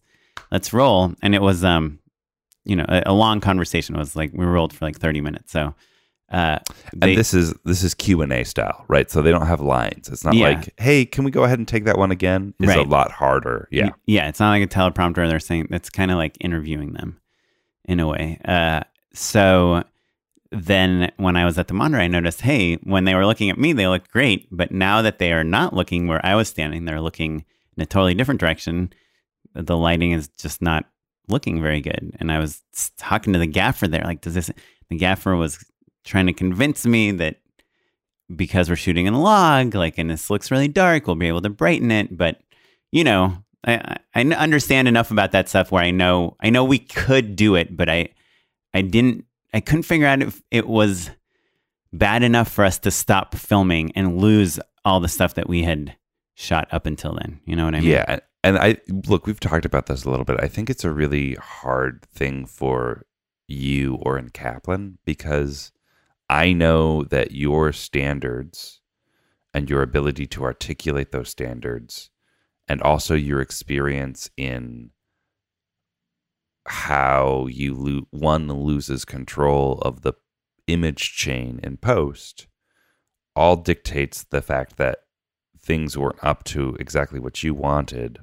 [0.52, 1.14] Let's roll.
[1.22, 2.00] And it was, um,
[2.66, 3.95] you know, a, a long conversation.
[3.95, 5.52] It was like, we rolled for like 30 minutes.
[5.52, 5.76] So
[6.30, 6.60] uh,
[6.93, 9.10] they, and this is this is Q and A style, right?
[9.10, 10.10] So they don't have lines.
[10.10, 10.50] It's not yeah.
[10.50, 12.86] like, "Hey, can we go ahead and take that one again?" It's right.
[12.86, 13.70] a lot harder.
[13.72, 14.28] Yeah, yeah.
[14.28, 15.30] It's not like a teleprompter.
[15.30, 17.22] They're saying it's kind of like interviewing them
[17.86, 18.39] in a way.
[18.43, 18.82] Uh,
[19.18, 19.84] so
[20.51, 23.57] then when I was at the monitor, I noticed, hey, when they were looking at
[23.57, 26.86] me, they looked great, but now that they are not looking where I was standing,
[26.86, 27.43] they're looking
[27.76, 28.93] in a totally different direction.
[29.53, 30.86] The lighting is just not
[31.28, 32.15] looking very good.
[32.20, 32.61] And I was
[32.97, 34.51] talking to the gaffer there, like, does this?
[34.89, 35.65] The gaffer was
[36.05, 37.41] trying to convince me that
[38.34, 41.41] because we're shooting in a log, like, and this looks really dark, we'll be able
[41.41, 42.15] to brighten it.
[42.15, 42.41] But,
[42.91, 46.80] you know, I, I understand enough about that stuff where I know, I know we
[46.80, 48.09] could do it, but I,
[48.78, 49.25] I didn't,
[49.55, 51.09] I couldn't figure out if it was
[51.91, 55.95] bad enough for us to stop filming and lose all the stuff that we had
[56.36, 57.39] shot up until then.
[57.45, 57.89] You know what I mean?
[57.89, 58.19] Yeah.
[58.43, 60.39] And I look, we've talked about this a little bit.
[60.39, 63.07] I think it's a really hard thing for
[63.47, 65.71] you Oren Kaplan because
[66.30, 68.82] I know that your standards
[69.55, 72.11] and your ability to articulate those standards
[72.67, 74.91] and also your experience in
[76.68, 80.13] how you lo- one loses control of the
[80.68, 82.47] image chain in post
[83.36, 84.99] all dictates the fact that
[85.59, 88.20] things weren't up to exactly what you wanted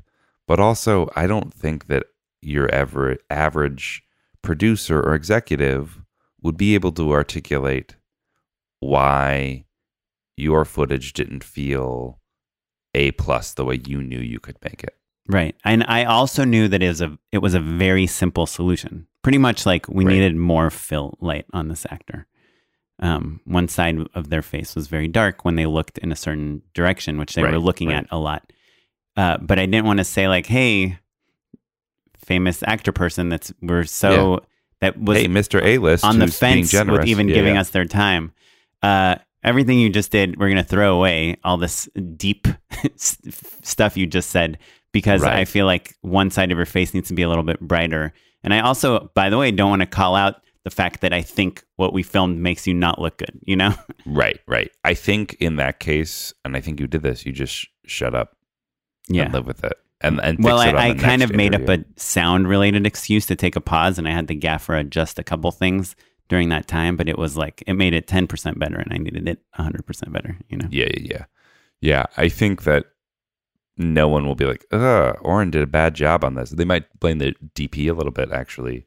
[0.46, 2.04] but also i don't think that
[2.42, 4.02] your ever average
[4.42, 6.02] producer or executive
[6.42, 7.96] would be able to articulate
[8.80, 9.64] why
[10.36, 12.20] your footage didn't feel
[12.94, 14.96] a plus the way you knew you could make it.
[15.28, 15.56] Right.
[15.64, 19.06] And I also knew that it was a it was a very simple solution.
[19.22, 20.12] Pretty much like we right.
[20.14, 22.26] needed more fill light on this actor.
[23.00, 26.62] um, one side of their face was very dark when they looked in a certain
[26.74, 27.98] direction, which they Right, were looking right.
[27.98, 28.52] at a lot.
[29.16, 30.98] Uh, but I didn't want to say like, "Hey,
[32.18, 34.40] famous actor person that's we're so
[34.80, 35.62] that was hey, Mr.
[35.62, 37.60] A list on the fence with even Yeah, giving yeah.
[37.62, 38.32] us their time.
[38.82, 42.46] Uh, everything you just did, we're going to throw away all this deep
[42.96, 44.58] stuff you just said
[44.94, 45.36] because Right.
[45.40, 48.14] I feel like one side of your face needs to be a little bit brighter.
[48.42, 51.20] And I also, by the way, don't want to call out the fact that I
[51.20, 53.74] think what we filmed makes you not look good, you know?
[54.06, 54.70] Right, right.
[54.84, 57.26] I think in that case, and I think you did this.
[57.26, 58.36] You just shut up
[59.08, 59.24] Yeah.
[59.24, 62.48] and live with it, and and Well, I, I kind of made up a sound
[62.48, 65.96] related excuse to take a pause, and I had the gaffer adjust a couple things
[66.28, 69.26] during that time, but it was like, it made it 10% better, and I needed
[69.28, 70.68] it 100% better, you know?
[70.70, 71.24] Yeah, yeah, yeah.
[71.80, 72.86] Yeah, I think that
[73.76, 76.84] no one will be like, "Ugh, Oren did a bad job on this." They might
[77.00, 78.86] blame the DP a little bit, actually,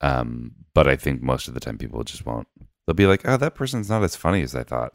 [0.00, 2.48] um, but I think most of the time people just won't.
[2.86, 4.92] They'll be like, "Oh, that person's not as funny as I thought,"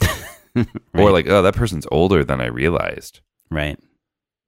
[0.94, 3.80] or like, "Oh, that person's older than I realized." Right.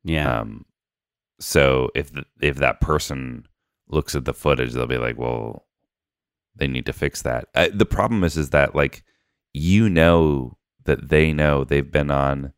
[0.04, 0.40] Yeah.
[0.40, 0.66] Um,
[1.40, 3.48] so if th if that person
[3.88, 5.66] looks at the footage, they'll be like, "Well,
[6.56, 9.04] they need to fix that." Uh, the problem is, is that like
[9.54, 12.54] you know that they know they've been on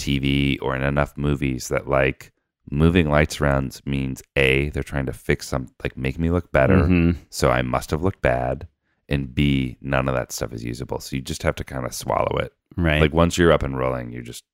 [0.00, 2.32] TV or in enough movies that like
[2.70, 6.78] moving lights around means a they're trying to fix some like make me look better,
[6.78, 7.16] Mhm.
[7.30, 8.66] so I must have looked bad,
[9.08, 11.00] and b none of that stuff is usable.
[11.00, 12.52] So you just have to kind of swallow it.
[12.76, 13.00] Right.
[13.00, 14.44] Like once you're up and rolling, you just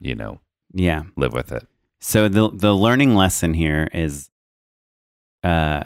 [0.00, 0.40] you know
[0.74, 1.02] yeah.
[1.16, 1.66] live with it.
[2.00, 4.30] So the the learning lesson here is,
[5.42, 5.84] uh,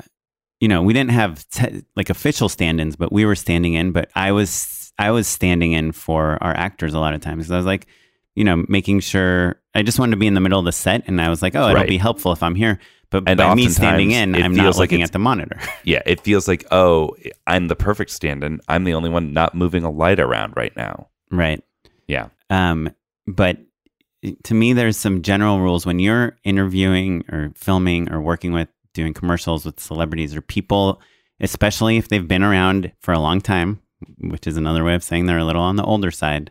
[0.60, 3.92] you know, we didn't have te- like official stand-ins, but we were standing in.
[3.92, 7.44] But I was I was standing in for our actors a lot of times.
[7.46, 7.86] 'Cause I was like,
[8.34, 11.02] you know, making sure I just wanted to be in the middle of the set,
[11.06, 11.88] and I was like, oh, it'll Right.
[11.88, 12.78] be helpful if I'm here.
[13.10, 15.58] But And by me standing in, I'm not like looking at the monitor.
[15.84, 17.14] Yeah, it feels like, oh,
[17.46, 18.60] I'm the perfect stand in.
[18.68, 21.08] I'm the only one not moving a light around right now.
[21.30, 21.62] right.
[22.08, 22.28] Yeah.
[22.50, 22.90] Um,
[23.26, 23.58] but
[24.44, 29.12] to me, there's some general rules when you're interviewing or filming or working with doing
[29.14, 31.00] commercials with celebrities or people,
[31.40, 33.80] especially if they've been around for a long time,
[34.18, 36.50] which is another way of saying they're a little on the older side.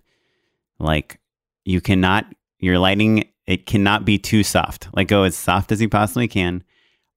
[0.80, 1.20] Like
[1.66, 2.26] you cannot,
[2.60, 4.88] your lighting, it cannot be too soft.
[4.94, 6.64] Like go as soft as you possibly can.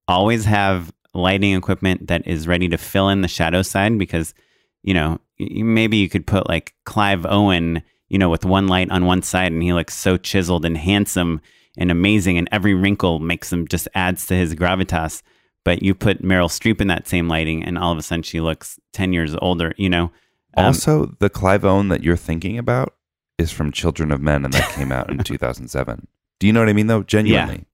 [0.08, 4.34] Always have lighting equipment that is ready to fill in the shadow side because,
[4.82, 9.06] you know, maybe you could put like Clive Owen you know, with one light on
[9.06, 11.40] one side and he looks so chiseled and handsome
[11.76, 15.22] and amazing and every wrinkle makes him just adds to his gravitas.
[15.64, 18.40] But you put Meryl Streep in that same lighting and all of a sudden she
[18.40, 20.12] looks 10 years older, you know?
[20.56, 22.94] Um, also, the Clive Owen that you're thinking about
[23.38, 26.06] is from Children of Men, and that came out in 2007.
[26.40, 27.02] Do you know what I mean, though?
[27.02, 27.56] Genuinely.
[27.56, 27.64] Yeah.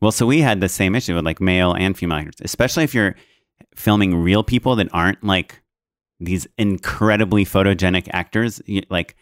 [0.00, 2.94] Well, so we had the same issue with like male and female actors, especially if
[2.94, 3.14] you're
[3.74, 5.60] filming real people that aren't like
[6.18, 8.62] these incredibly photogenic actors.
[8.66, 9.14] You, like,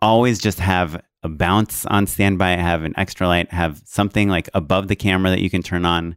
[0.00, 4.88] always just have a bounce on standby, have an extra light, have something like above
[4.88, 6.16] the camera that you can turn on,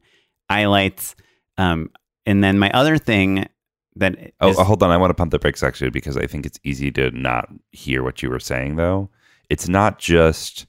[0.49, 1.15] eye lights.
[1.57, 1.91] Um,
[2.25, 3.47] and then my other thing
[3.97, 4.89] that Oh, is- hold on.
[4.91, 8.03] I want to pump the brakes actually because I think it's easy to not hear
[8.03, 9.09] what you were saying, though.
[9.49, 10.65] It's not just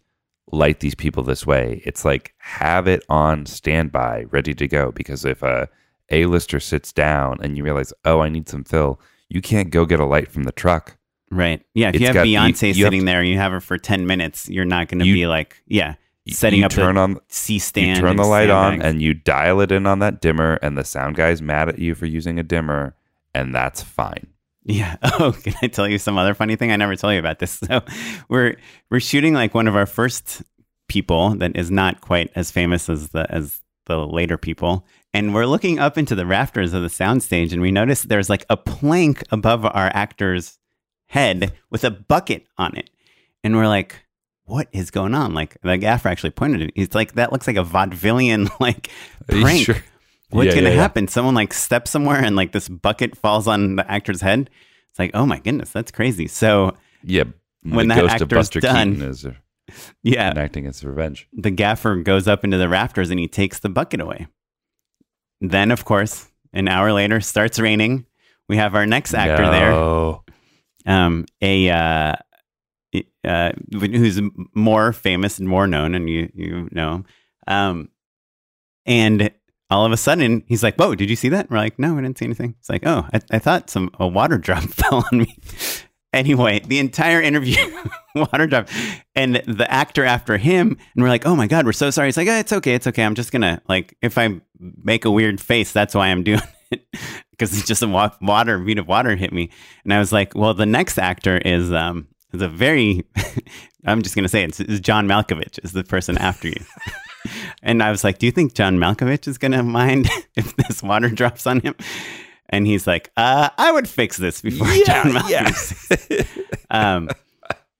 [0.52, 4.92] light these people this way, it's like have it on standby, ready to go.
[4.92, 5.68] Because if a
[6.10, 9.98] A-lister sits down and you realize, oh, I need some fill, you can't go get
[9.98, 10.96] a light from the truck.
[11.32, 11.62] Right.
[11.74, 11.88] Yeah.
[11.88, 13.60] If It's you have got- you- Beyonce you have sitting there and you have her
[13.60, 15.94] for 10 minutes, you're not going to be like, yeah,
[16.28, 17.96] setting you up turn on C stand.
[17.96, 18.90] you turn the light on sandbags.
[18.92, 21.94] and you dial it in on that dimmer and the sound guy's mad at you
[21.96, 22.94] for using a dimmer
[23.40, 24.26] and that's fine
[24.64, 24.96] Yeah.
[25.02, 26.72] Oh, can I tell you some other funny thing?
[26.72, 27.60] I never tell you about this.
[27.66, 27.82] So
[28.28, 28.56] we're
[28.90, 30.42] we're shooting like one of our first
[30.88, 34.84] people that is not quite as famous as the as the later people.
[35.14, 38.44] And we're looking up into the rafters of the soundstage and we notice there's like
[38.50, 40.58] a plank above our actor's
[41.08, 42.90] head with a bucket on it.
[43.44, 44.04] And we're like,
[44.44, 45.32] what is going on?
[45.34, 46.72] Like the gaffer actually pointed it.
[46.74, 48.90] He's like, that looks like a vaudevillian like
[49.28, 49.64] prank.
[49.64, 49.76] sure?
[50.30, 50.80] What's Yeah, gonna yeah, yeah.
[50.80, 51.08] happen?
[51.08, 54.50] Someone like steps somewhere and like this bucket falls on the actor's head.
[54.90, 56.26] It's like, oh my goodness, that's crazy.
[56.26, 57.24] So yeah
[57.62, 59.26] When that actor's buster done- keaton is
[60.02, 63.68] yeah, enacting its revenge the gaffer goes up into the rafters and he takes the
[63.68, 64.26] bucket away.
[65.40, 68.06] Then, of course, an hour later, starts raining.
[68.48, 70.22] We have our next actor there, No.
[70.86, 72.14] um, a uh,
[73.24, 74.20] uh, who's
[74.54, 77.04] more famous and more known, and you you know.
[77.48, 77.88] Um,
[78.86, 79.30] and
[79.70, 81.94] all of a sudden, he's like, "Whoa, did you see that?" And We're like, "No,
[81.94, 85.04] we didn't see anything." It's like, "Oh, I, I thought some a water drop fell
[85.12, 85.36] on me."
[86.12, 87.56] Anyway, the entire interview,
[88.14, 88.68] water drop,
[89.14, 92.16] and the actor after him, and we're like, "Oh my god, we're so sorry." He's
[92.16, 93.02] like, oh, "It's okay, it's okay.
[93.04, 96.40] I'm just gonna like, if I make a weird face, that's why I'm doing
[96.70, 96.86] it."
[97.32, 99.50] because it's just a wa- water bead of water hit me,
[99.84, 103.04] and I was like, well, the next actor is um is a very,
[103.84, 106.64] I'm just gonna say it, it's, it's John Malkovich is the person after you.
[107.62, 111.08] And I was like, do you think John Malkovich is gonna mind if this water
[111.08, 111.74] drops on him?
[112.48, 116.26] And he's like, uh, I would fix this before John Malkovich.
[116.70, 117.08] um,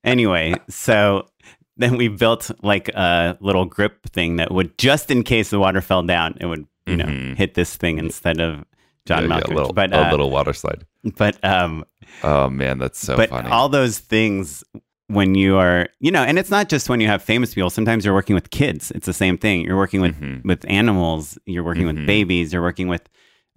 [0.04, 1.28] anyway, so
[1.76, 5.80] then we built like a little grip thing that would just in case the water
[5.80, 7.36] fell down, it would you know Mhm.
[7.36, 8.64] hit this thing instead of
[9.06, 9.50] John Yeah, yeah, Malkovich.
[9.50, 10.84] a little, but a uh, little water slide.
[11.16, 11.84] but um,
[12.22, 13.50] Oh man, that's so but funny.
[13.50, 14.64] all those things
[15.08, 17.70] when you are you know, and it's not just when you have famous people.
[17.70, 18.90] Sometimes you're working with kids.
[18.92, 19.62] It's the same thing.
[19.62, 20.44] You're working with Mhm.
[20.44, 21.38] with animals.
[21.46, 21.96] You're working Mhm.
[21.98, 22.52] with babies.
[22.52, 23.08] You're working with.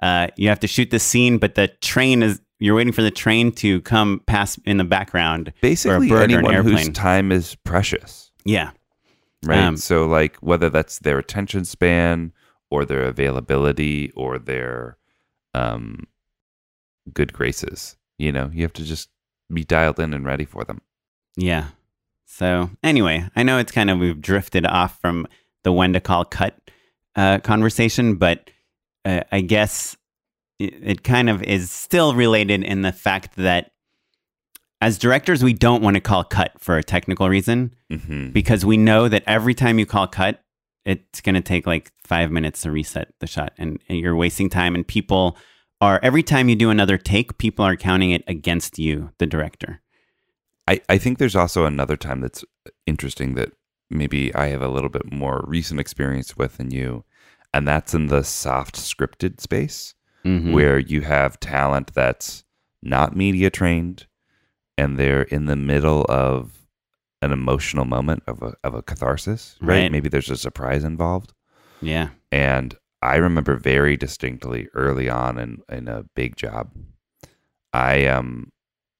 [0.02, 2.42] Uh, you have to shoot the scene, but the train is.
[2.62, 5.54] You're waiting for the train to come past in the background.
[5.62, 8.72] Basically, bird or an anyone whose time is precious, Yeah,
[9.46, 9.60] right?
[9.60, 12.34] Um, so, like whether that's their attention span
[12.70, 14.98] or their availability or their
[15.54, 16.06] um,
[17.14, 19.10] good graces, you know, you have to just
[19.52, 20.82] be dialed in and ready for them.
[21.40, 21.68] Yeah.
[22.26, 25.28] So anyway, I know it's kind of we've drifted off from
[25.64, 26.58] the when to call cut
[27.16, 28.50] uh, conversation, but
[29.06, 29.98] uh, I guess
[30.60, 33.72] it, it kind of is still related in the fact that
[34.82, 38.78] as directors, we don't want to call cut for a technical reason hmm because we
[38.78, 40.42] know that every time you call cut,
[40.86, 44.50] it's going to take like five minutes to reset the shot, and, and you're wasting
[44.50, 44.76] time.
[44.76, 45.38] And people
[45.82, 49.82] are every time you do another take, people are counting it against you, the director.
[50.70, 52.46] I, I think there's also another time that's
[52.86, 53.52] interesting that
[53.90, 57.06] maybe I have a little bit more recent experience with than you,
[57.54, 59.96] and that's in the soft scripted space
[60.26, 60.52] Mhm.
[60.52, 62.44] where you have talent that's
[62.84, 64.06] not media trained
[64.78, 66.68] and they're in the middle of
[67.22, 69.84] an emotional moment of a, of a catharsis, right?
[69.84, 69.92] Right.
[69.92, 71.34] Maybe there's a surprise involved.
[71.82, 72.10] Yeah.
[72.32, 76.72] And I remember very distinctly early on in, in a big job,
[77.74, 78.52] I um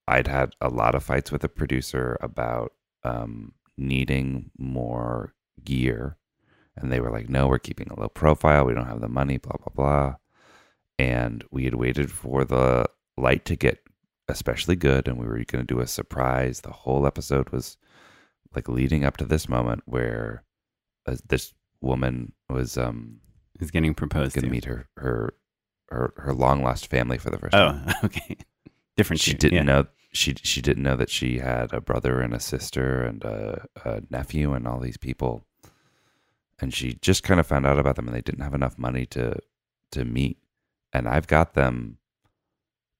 [0.10, 5.34] I'd had a lot of fights with a producer about um needing more
[5.64, 6.18] gear.
[6.76, 8.66] And they were like, no, we're keeping a low profile.
[8.66, 10.16] We don't have the money, blah, blah, blah.
[10.98, 12.86] And we had waited for the
[13.18, 13.80] light to get
[14.28, 15.08] especially good.
[15.08, 16.62] And we were going to do a surprise.
[16.62, 17.78] The whole episode was
[18.56, 20.44] like leading up to this moment where
[21.06, 23.20] uh, this woman was um,
[23.60, 25.34] is getting proposed going to meet her, her,
[25.90, 27.94] her, her long lost family for the first Oh, time.
[28.06, 28.38] okay.
[28.96, 29.22] Different.
[29.22, 29.64] She shoot, didn't yeah.
[29.64, 33.66] know she she didn't know that she had a brother and a sister and a,
[33.86, 35.44] a nephew and all these people,
[36.60, 39.06] and she just kind of found out about them and they didn't have enough money
[39.08, 39.38] to
[39.92, 40.38] to meet,
[40.94, 41.98] and I've got them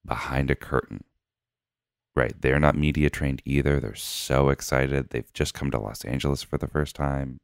[0.06, 1.04] behind a curtain.
[2.16, 3.78] Right, they're not media trained either.
[3.78, 5.10] They're so excited.
[5.10, 7.38] They've just come to Los Angeles for the first time.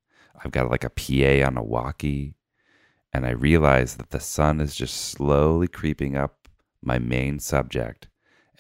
[0.44, 2.34] I've got like a PA on a walkie,
[3.12, 6.48] and I realize that the sun is just slowly creeping up
[6.82, 8.08] my main subject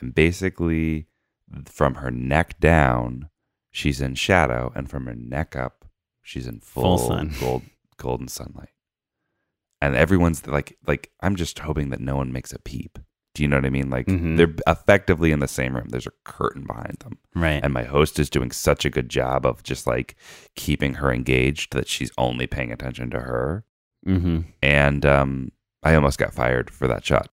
[0.00, 1.06] and basically
[1.64, 3.28] from her neck down
[3.70, 5.84] she's in shadow and from her neck up
[6.22, 7.34] she's in full, Full sun.
[7.40, 7.62] gold
[7.98, 8.70] golden sunlight
[9.80, 12.98] and everyone's like like i'm just hoping that no one makes a peep
[13.34, 14.36] do you know what i mean like Mhm.
[14.36, 17.60] they're effectively in the same room there's a curtain behind them Right.
[17.62, 20.16] and my host is doing such a good job of just like
[20.56, 23.64] keeping her engaged that she's only paying attention to her
[24.06, 24.40] mm-hmm.
[24.62, 27.28] and um, I almost got fired for that shot.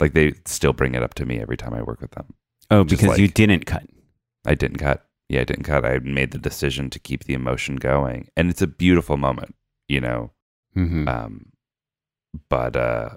[0.00, 2.34] Like they still bring it up to me every time I work with them.
[2.70, 3.84] Oh, Just because you didn't cut.
[4.46, 5.06] I didn't cut.
[5.28, 5.84] Yeah, I didn't cut.
[5.84, 9.54] I made the decision to keep the emotion going, and it's a beautiful moment,
[9.86, 10.30] you know.
[10.76, 11.08] Mm-hmm.
[11.08, 11.52] Um,
[12.48, 13.10] but uh,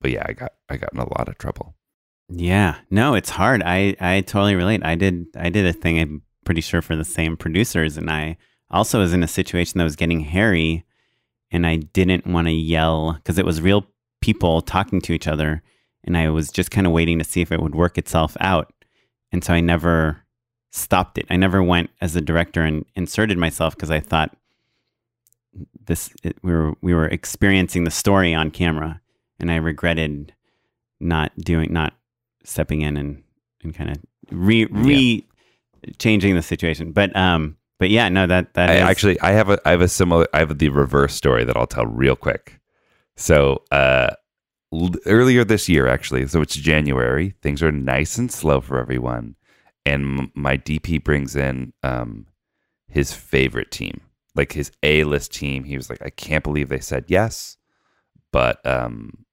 [0.00, 1.76] but yeah, I got I got in a lot of trouble.
[2.28, 2.76] Yeah.
[2.90, 3.62] No, it's hard.
[3.64, 4.84] I I totally relate.
[4.84, 6.00] I did I did a thing.
[6.00, 8.36] I'm pretty sure for the same producers, and I
[8.70, 10.84] also was in a situation that was getting hairy,
[11.50, 13.86] and I didn't want to yell because it was real
[14.20, 15.62] people talking to each other,
[16.04, 18.72] and I was just kind of waiting to see if it would work itself out,
[19.32, 20.22] and so I never
[20.70, 21.26] stopped it.
[21.30, 24.36] I never went as a director and inserted myself because I thought
[25.86, 29.00] this it, we were we were experiencing the story on camera,
[29.40, 30.32] and I regretted
[31.00, 31.94] not doing not
[32.44, 33.22] stepping in and,
[33.62, 33.96] and kind of
[34.30, 35.24] re re
[35.98, 36.92] changing the situation.
[36.92, 39.80] But um but yeah, no that that I is- actually I have a I have
[39.80, 42.58] a similar I have the reverse story that I'll tell real quick.
[43.16, 44.10] So uh
[44.72, 49.36] l- earlier this year actually, so it's January, things are nice and slow for everyone
[49.84, 52.26] and m- my DP brings in um
[52.88, 54.00] his favorite team,
[54.34, 55.64] like his A-list team.
[55.64, 57.56] He was like I can't believe they said yes,
[58.32, 59.24] but um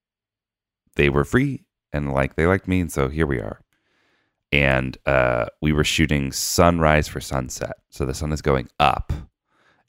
[0.96, 3.60] they were free and like they liked me and so here we are
[4.52, 7.74] and uh, we were shooting sunrise for sunset.
[7.90, 9.12] So the sun is going up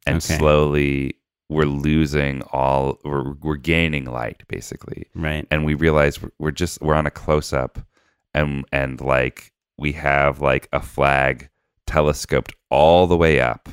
[0.07, 0.39] and Okay.
[0.39, 1.19] slowly
[1.55, 5.07] we're losing all we're, we're gaining light basically.
[5.15, 5.47] Right.
[5.51, 7.79] and we realize we're, we're just we're on a close up
[8.35, 11.49] and and like we have like a flag
[11.87, 13.69] telescoped all the way up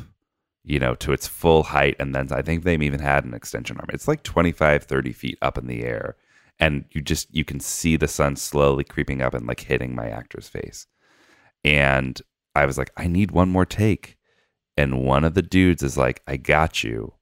[0.63, 1.95] you know to its full height.
[1.99, 3.89] And then i think they even had an extension arm.
[3.91, 6.15] It's like 25 30 feet up in the air.
[6.59, 10.07] And you just you can see the sun slowly creeping up and like hitting my
[10.07, 10.85] actor's face.
[11.63, 12.21] And
[12.53, 14.17] i was like i need one more take.
[14.77, 17.15] And one of the dudes is like i got you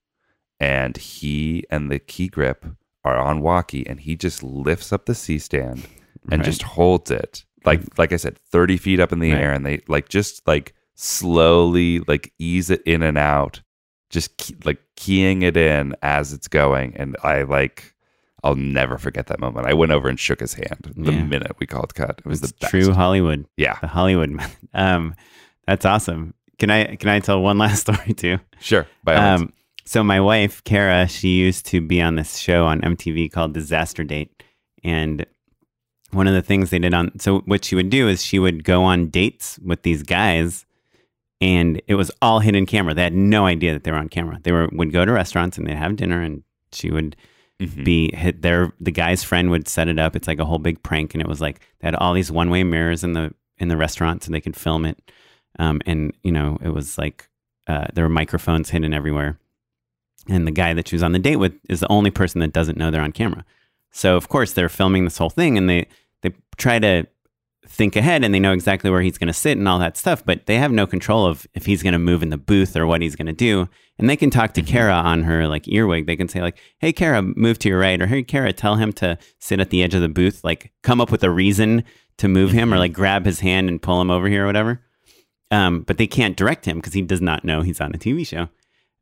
[0.59, 2.65] and he and the key grip
[3.03, 5.87] are on walkie and he just lifts up the c stand
[6.31, 6.45] and Right.
[6.45, 9.41] just holds it like like i said 30 feet up in the Right.
[9.41, 13.61] air and they like just like slowly like ease it in and out
[14.09, 17.93] just key, like keying it in as it's going and i like
[18.43, 21.23] i'll never forget that moment i went over and shook his hand the Yeah.
[21.23, 23.45] minute we called cut it was It's the best true Hollywood.
[23.57, 24.37] yeah The Hollywood.
[24.73, 25.15] Um,
[25.67, 26.33] that's awesome.
[26.57, 28.39] Can I can I tell one last story too?
[28.59, 29.41] sure by all means.
[29.41, 29.53] Um,
[29.89, 34.03] so my wife Kara, she used to be on this show on MTV called Disaster
[34.03, 34.43] Date,
[34.83, 35.25] and
[36.11, 38.63] one of the things they did on so what she would do is she would
[38.63, 40.67] go on dates with these guys,
[41.41, 42.93] and it was all hidden camera.
[42.93, 44.37] They had no idea that they were on camera.
[44.43, 47.15] They were would go to restaurants and they'd have dinner, and she would
[47.59, 47.83] Mhm.
[47.83, 48.71] be hit there.
[48.79, 50.15] The guy's friend would set it up.
[50.15, 52.51] It's like a whole big prank, and it was like they had all these one
[52.51, 55.11] way mirrors in the in the restaurant so they could film it.
[55.57, 57.27] Um, and you know, it was like
[57.65, 59.38] uh, there were microphones hidden everywhere.
[60.27, 62.53] And the guy that she was on the date with is the only person that
[62.53, 63.45] doesn't know they're on camera.
[63.91, 65.87] So of course they're filming this whole thing, and they
[66.21, 67.07] they try to
[67.69, 70.25] think ahead and they know exactly where he's going to sit and all that stuff,
[70.25, 72.87] but they have no control of if he's going to move in the booth or
[72.87, 73.69] what he's going to do.
[73.99, 76.07] And they can talk to Kara on her like earwig.
[76.07, 78.91] They can say like, "Hey Kara, move to your right," or "Hey Kara, tell him
[78.93, 81.83] to sit at the edge of the booth." Like come up with a reason
[82.17, 84.81] to move him or like grab his hand and pull him over here or whatever.
[85.51, 88.25] Um, but they can't direct him because he does not know he's on a TV
[88.25, 88.49] show.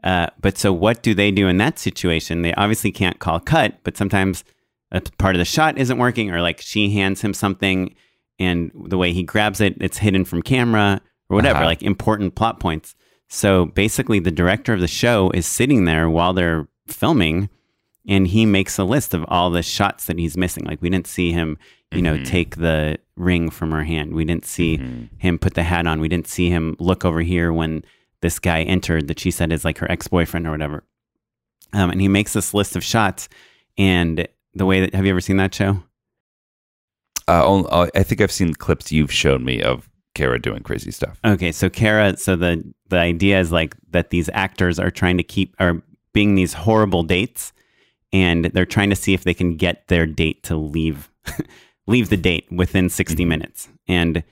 [0.07, 2.41] Uh, but so what do they do in that situation?
[2.41, 4.43] They obviously can't call cut, but sometimes
[4.91, 7.93] a part of the shot isn't working, or like she hands him something
[8.39, 11.65] and the way he grabs it, it's hidden from camera or whatever, Uh-huh.
[11.65, 12.95] like important plot points.
[13.27, 17.49] So basically, the director of the show is sitting there while they're filming
[18.07, 20.63] and he makes a list of all the shots that he's missing.
[20.63, 21.57] Like, we didn't see him,
[21.91, 22.25] you know, Mhm.
[22.25, 24.13] take the ring from her hand.
[24.13, 25.09] We didn't see Mhm.
[25.17, 25.99] him put the hat on.
[25.99, 27.83] We didn't see him look over here when
[28.21, 30.83] this guy entered that she said is like her ex boyfriend or whatever.
[31.73, 33.27] Um, and he makes this list of shots.
[33.77, 35.83] And the way that, have you ever seen that show?
[37.27, 41.19] Uh, uh, I think I've seen clips you've shown me of Kara doing crazy stuff.
[41.25, 45.23] Okay, so Kara, so the the idea is like that these actors are trying to
[45.23, 45.81] keep are
[46.13, 47.51] being these horrible dates,
[48.13, 51.09] and they're trying to see if they can get their date to leave
[51.87, 53.27] leave the date within 60 Mhm.
[53.27, 53.67] minutes.
[53.87, 54.23] And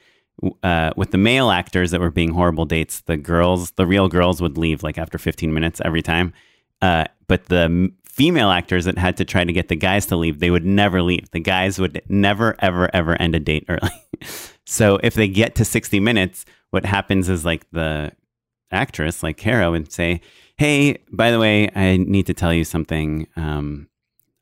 [0.63, 4.41] uh, with the male actors that were being horrible dates, the girls, the real girls,
[4.41, 6.33] would leave like after 15 minutes every time.
[6.81, 10.39] Uh, but the female actors that had to try to get the guys to leave,
[10.39, 11.29] they would never leave.
[11.31, 13.89] The guys would never, ever, ever end a date early.
[14.65, 18.11] so if they get to 60 minutes, what happens is like the
[18.71, 20.21] actress, like Kara, would say,
[20.57, 23.27] Hey, by the way, I need to tell you something.
[23.35, 23.89] Um,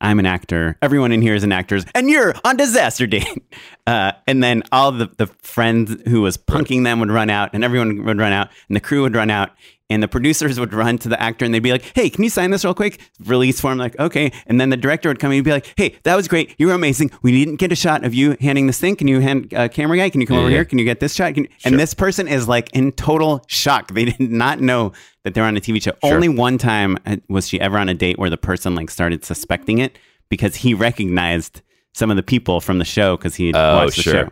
[0.03, 0.77] I'm an actor.
[0.81, 3.27] Everyone in here is an actor, and you're on disaster date.
[3.85, 7.65] Uh, and then all the, the friends who was punking them would run out, and
[7.65, 9.49] everyone would run out, and the crew would run out,
[9.93, 12.29] and the producers would run to the actor, and they'd be like, "Hey, can you
[12.29, 15.43] sign this real quick?" Release form, like, "Okay." And then the director would come and
[15.43, 16.53] be like, "Hey, that was great.
[16.57, 17.11] You were amazing.
[17.21, 18.95] We didn't get a shot of you handing this thing.
[18.95, 20.09] Can you hand uh, camera guy?
[20.09, 20.57] Can you come over yeah.
[20.57, 20.65] here?
[20.65, 21.71] Can you get this shot?" Can, Sure.
[21.71, 23.93] And this person is like in total shock.
[23.93, 24.91] They did not know
[25.23, 25.91] that they're on a TV show.
[26.03, 26.13] Sure.
[26.13, 29.23] Only one time uh, was she ever on a date where the person like started
[29.23, 29.97] suspecting it
[30.29, 31.61] because he recognized
[31.93, 34.13] some of the people from the show because he Oh, watched the sure.
[34.13, 34.29] show.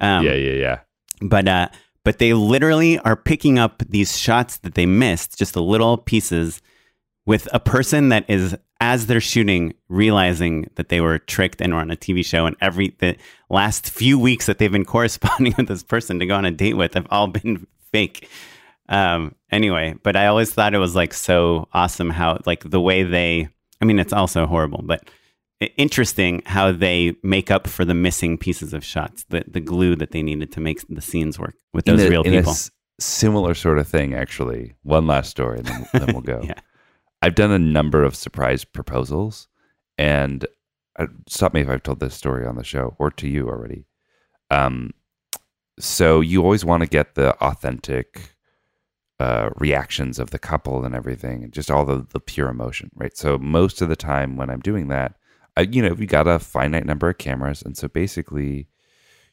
[0.00, 0.78] Um, yeah, yeah, yeah.
[1.20, 1.68] But uh,
[2.04, 6.60] but they literally are picking up these shots that they missed, just the little pieces,
[7.26, 11.78] with a person that is as they're shooting realizing that they were tricked and were
[11.78, 13.16] on a TV show, and every the
[13.48, 16.74] last few weeks that they've been corresponding with this person to go on a date
[16.74, 18.28] with have all been fake.
[18.88, 23.04] Um, anyway, but I always thought it was like so awesome how like the way
[23.04, 23.48] they.
[23.80, 25.08] I mean, it's also horrible, but
[25.76, 30.10] interesting how they make up for the missing pieces of shots, the the glue that
[30.10, 32.52] they needed to make the scenes work with those a, real in people.
[32.52, 34.74] s- similar sort of thing, actually.
[34.82, 36.40] One last story, and then, then we'll go.
[36.42, 36.60] Yeah.
[37.20, 39.48] I've done a number of surprise proposals,
[39.96, 40.44] and
[40.98, 43.86] uh, stop me if I've told this story on the show or to you already.
[44.50, 44.90] Um,
[45.78, 48.34] so you always want to get the authentic
[49.18, 53.16] uh, reactions of the couple and everything, and just all the the pure emotion, right?
[53.16, 55.14] So most of the time when I'm doing that,
[55.58, 58.68] you know, we got a finite number of cameras, and so basically,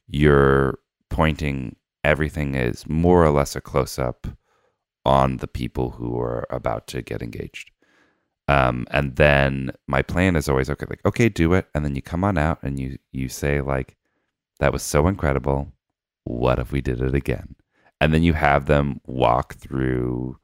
[0.07, 4.28] you're pointing everything is more or less a close up
[5.05, 7.72] on the people who are about to get engaged.
[8.47, 11.67] Um, and then my plan is always okay, like, okay, do it.
[11.76, 13.95] And then you come on out and you you say, like,
[14.59, 15.72] that was so incredible.
[16.24, 17.55] What if we did it again?
[18.01, 20.38] And then you have them walk through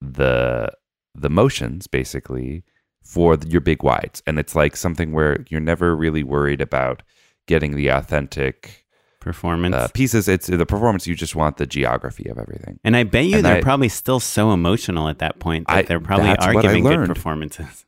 [0.00, 0.72] the
[1.14, 2.64] the motions basically
[3.02, 4.22] for your big wides.
[4.26, 7.02] And it's like something where you're never really worried about
[7.46, 8.86] getting the authentic
[9.20, 9.74] Performance.
[9.74, 10.26] uh, pieces.
[10.28, 11.06] It's the performance.
[11.06, 12.80] You just want the geography of everything.
[12.84, 15.76] and I bet you and they're I- probably still so emotional at that point that
[15.76, 17.84] I- they probably are giving good performances.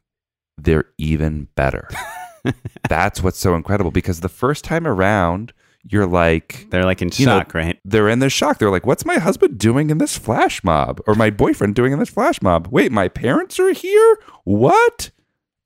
[0.59, 1.89] They're even better.
[2.89, 5.53] That's what's so incredible because the first time around,
[5.87, 7.78] you're like, They're like in You know, shock, right?
[7.85, 8.59] they're in this shock.
[8.59, 11.01] They're like, what's my husband doing in this flash mob?
[11.07, 12.68] Or my boyfriend doing in this flash mob?
[12.70, 14.18] Wait, my parents are here?
[14.45, 15.11] What?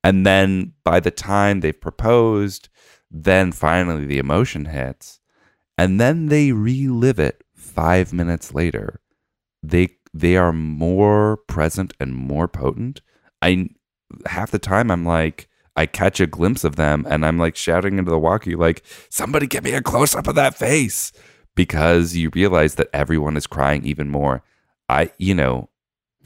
[0.02, 2.68] And then by the time they've proposed,
[3.10, 5.20] then finally the emotion hits.
[5.76, 9.00] And then they relive it five minutes later.
[9.62, 13.00] They they are more present and more potent.
[13.42, 13.68] I
[14.26, 15.48] half the time I'm like
[15.78, 19.46] I catch a glimpse of them and I'm like shouting into the walkie like somebody
[19.46, 21.12] get me a close up of that face
[21.54, 24.42] because you realize that everyone is crying even more.
[24.88, 25.68] I you know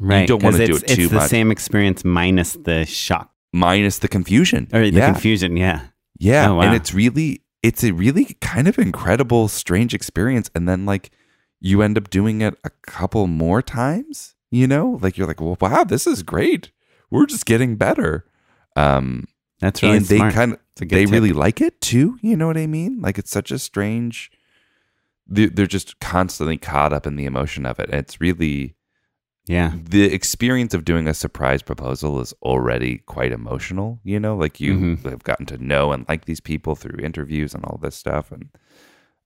[0.01, 0.23] Right.
[0.23, 1.31] you don't want to do it too It's the much.
[1.31, 5.13] same experience minus the shock minus the confusion or the yeah.
[5.13, 5.57] confusion.
[5.57, 5.81] Yeah.
[6.19, 6.63] Yeah, Oh, wow.
[6.63, 11.11] and it's really it's a really kind of incredible strange experience and then like
[11.61, 14.99] you end up doing it a couple more times, you know?
[15.03, 16.73] Like you're like, "Well, wow, this is great.
[17.11, 18.25] We're just getting better."
[18.75, 19.27] Um
[19.63, 20.35] That's really and they smart.
[20.35, 21.13] kind of It's a good they tip.
[21.13, 23.01] really like it too, you know what I mean?
[23.01, 24.31] Like it's such a strange
[25.27, 27.89] they- they're just constantly caught up in the emotion of it.
[27.89, 28.75] And it's really
[29.47, 29.73] yeah.
[29.83, 34.75] the experience of doing a surprise proposal is already quite emotional you know like you
[34.75, 35.11] Mhm.
[35.11, 38.51] have gotten to know and like these people through interviews and all this stuff and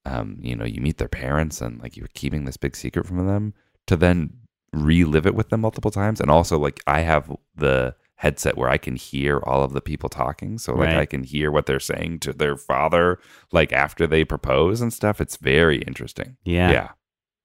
[0.04, 3.26] um, you know you meet their parents and like you're keeping this big secret from
[3.26, 3.52] them
[3.86, 4.30] to then
[4.72, 8.78] relive it with them multiple times and also like i have the headset where i
[8.78, 10.98] can hear all of the people talking so like Right.
[10.98, 13.18] i can hear what they're saying to their father
[13.52, 16.70] like after they propose and stuff it's very interesting Yeah.
[16.70, 16.88] yeah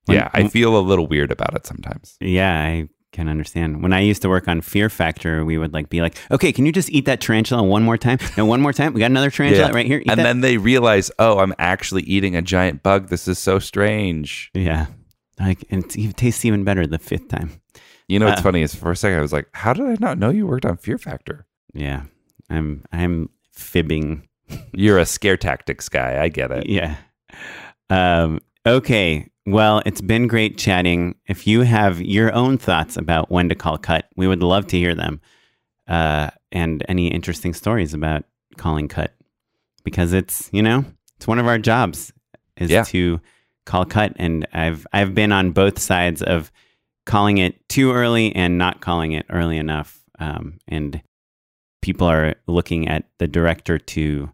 [0.06, 3.84] When- yeah i feel a little weird about it sometimes Yeah, I can understand.
[3.84, 6.66] When I used to work on Fear Factor, we would like be like, "Okay, can
[6.66, 8.20] you just eat that tarantula one more time?
[8.38, 8.94] No, one more time.
[8.94, 9.76] We got another tarantula Yeah.
[9.76, 10.00] right here.
[10.00, 13.10] Eat and that." then they realize, oh, I'm actually eating a giant bug.
[13.10, 14.50] This is so strange.
[14.54, 14.86] yeah,
[15.38, 17.50] like and it tastes even better the fifth time.
[18.12, 19.96] You know what's Uh, funny is for a second I was like, how did I
[20.00, 21.46] not know you worked on Fear Factor?
[21.74, 22.04] Yeah,
[22.50, 24.28] I'm I'm fibbing.
[24.74, 26.22] You're a scare tactics guy.
[26.22, 26.68] I get it.
[26.68, 26.98] Yeah.
[27.90, 29.28] Um, okay.
[29.46, 31.16] Well, it's been great chatting.
[31.28, 34.78] If you have your own thoughts about when to call cut, we would love to
[34.78, 35.20] hear them.
[35.88, 38.24] Uh, and any interesting stories about
[38.58, 39.14] calling cut,
[39.86, 40.84] because it's you know
[41.16, 42.12] it's one of our jobs
[42.58, 42.84] is Yeah.
[42.84, 43.22] to
[43.66, 46.52] call cut, and I've I've been on both sides of
[47.06, 51.02] calling it too early and not calling it early enough, um, and
[51.82, 54.32] people are looking at the director to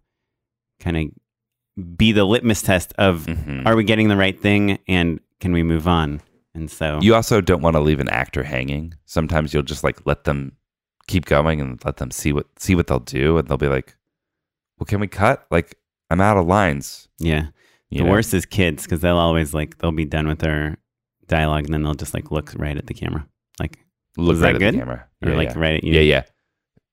[0.79, 3.65] kind of be the litmus test of Mhm.
[3.65, 6.21] are we getting the right thing and can we move on?
[6.53, 8.95] And so You also don't want to leave an actor hanging.
[9.05, 10.53] Sometimes you'll just like let them
[11.07, 13.95] keep going and let them see what see what they'll do, and they'll be like,
[14.77, 15.45] "Well, can we cut?
[15.51, 15.75] Like,
[16.09, 17.47] I'm out of lines." yeah,
[17.89, 18.11] You the know?
[18.11, 20.77] worst is kids because they'll always like they'll be done with their
[21.27, 23.27] dialogue and then they'll just like look right at the camera,
[23.59, 23.79] like
[24.17, 24.73] Look right at good?
[24.73, 25.59] the camera, or Yeah, like yeah.
[25.59, 25.93] right at you.
[25.93, 26.23] Yeah, yeah.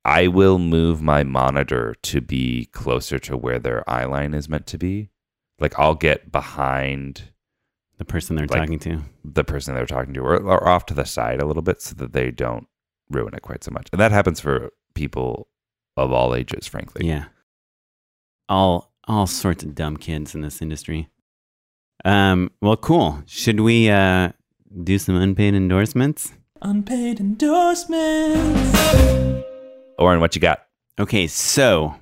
[0.04, 4.66] I will move my monitor to be closer to where their eye line is meant
[4.68, 5.08] to be.
[5.58, 7.22] Like I'll get behind
[7.96, 9.02] the person they're Like- talking to.
[9.24, 11.94] the person they're talking to or, or off to the side a little bit so
[11.94, 12.66] that they don't
[13.08, 13.86] ruin it quite so much.
[13.92, 15.48] And that happens for people
[15.96, 17.06] of all ages, frankly.
[17.06, 17.26] Yeah,
[18.48, 21.08] all all sorts of dumb kids in this industry.
[22.04, 22.50] Um.
[22.60, 23.22] Well, cool.
[23.26, 24.30] Should we uh
[24.82, 26.32] do some unpaid endorsements?
[26.62, 28.78] Unpaid endorsements.
[29.98, 30.66] Oren, what you got?
[30.98, 31.94] Okay, so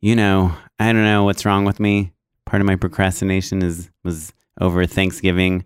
[0.00, 2.12] you know, I don't know what's wrong with me.
[2.44, 5.64] Part of my procrastination is was over Thanksgiving,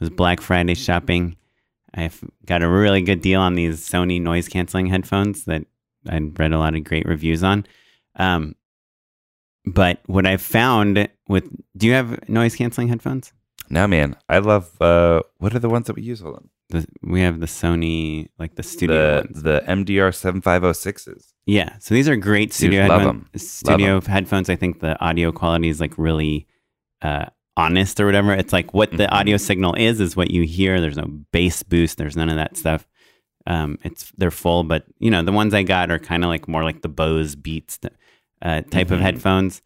[0.00, 1.36] was Black Friday shopping.
[1.94, 5.64] I've got a really good deal on these Sony noise canceling headphones that
[6.08, 7.64] I'd read a lot of great reviews on.
[8.16, 8.54] Um,
[9.66, 11.44] but what I've found with
[11.76, 13.32] do you have noise canceling headphones?
[13.68, 14.16] No, man.
[14.28, 16.20] I love uh what are the ones that we use?
[16.20, 16.48] Hold on.
[16.70, 19.42] The, we have the Sony like the studio The ones.
[19.42, 21.32] the MDR seven five oh sixes.
[21.46, 23.50] Yeah, so these are great studio love headphones.
[23.50, 24.50] Studio headphones.
[24.50, 26.46] I think the audio quality is like really
[27.02, 27.26] uh,
[27.56, 28.32] honest or whatever.
[28.32, 29.12] It's like what the Mhm.
[29.12, 30.80] audio signal is is what you hear.
[30.80, 31.98] There's no bass boost.
[31.98, 32.86] There's none of that stuff.
[33.46, 36.48] Um, it's they're full, but you know the ones I got are kind of like
[36.48, 37.78] more like the Bose Beats
[38.42, 39.02] uh, type of Mhm.
[39.02, 39.62] headphones.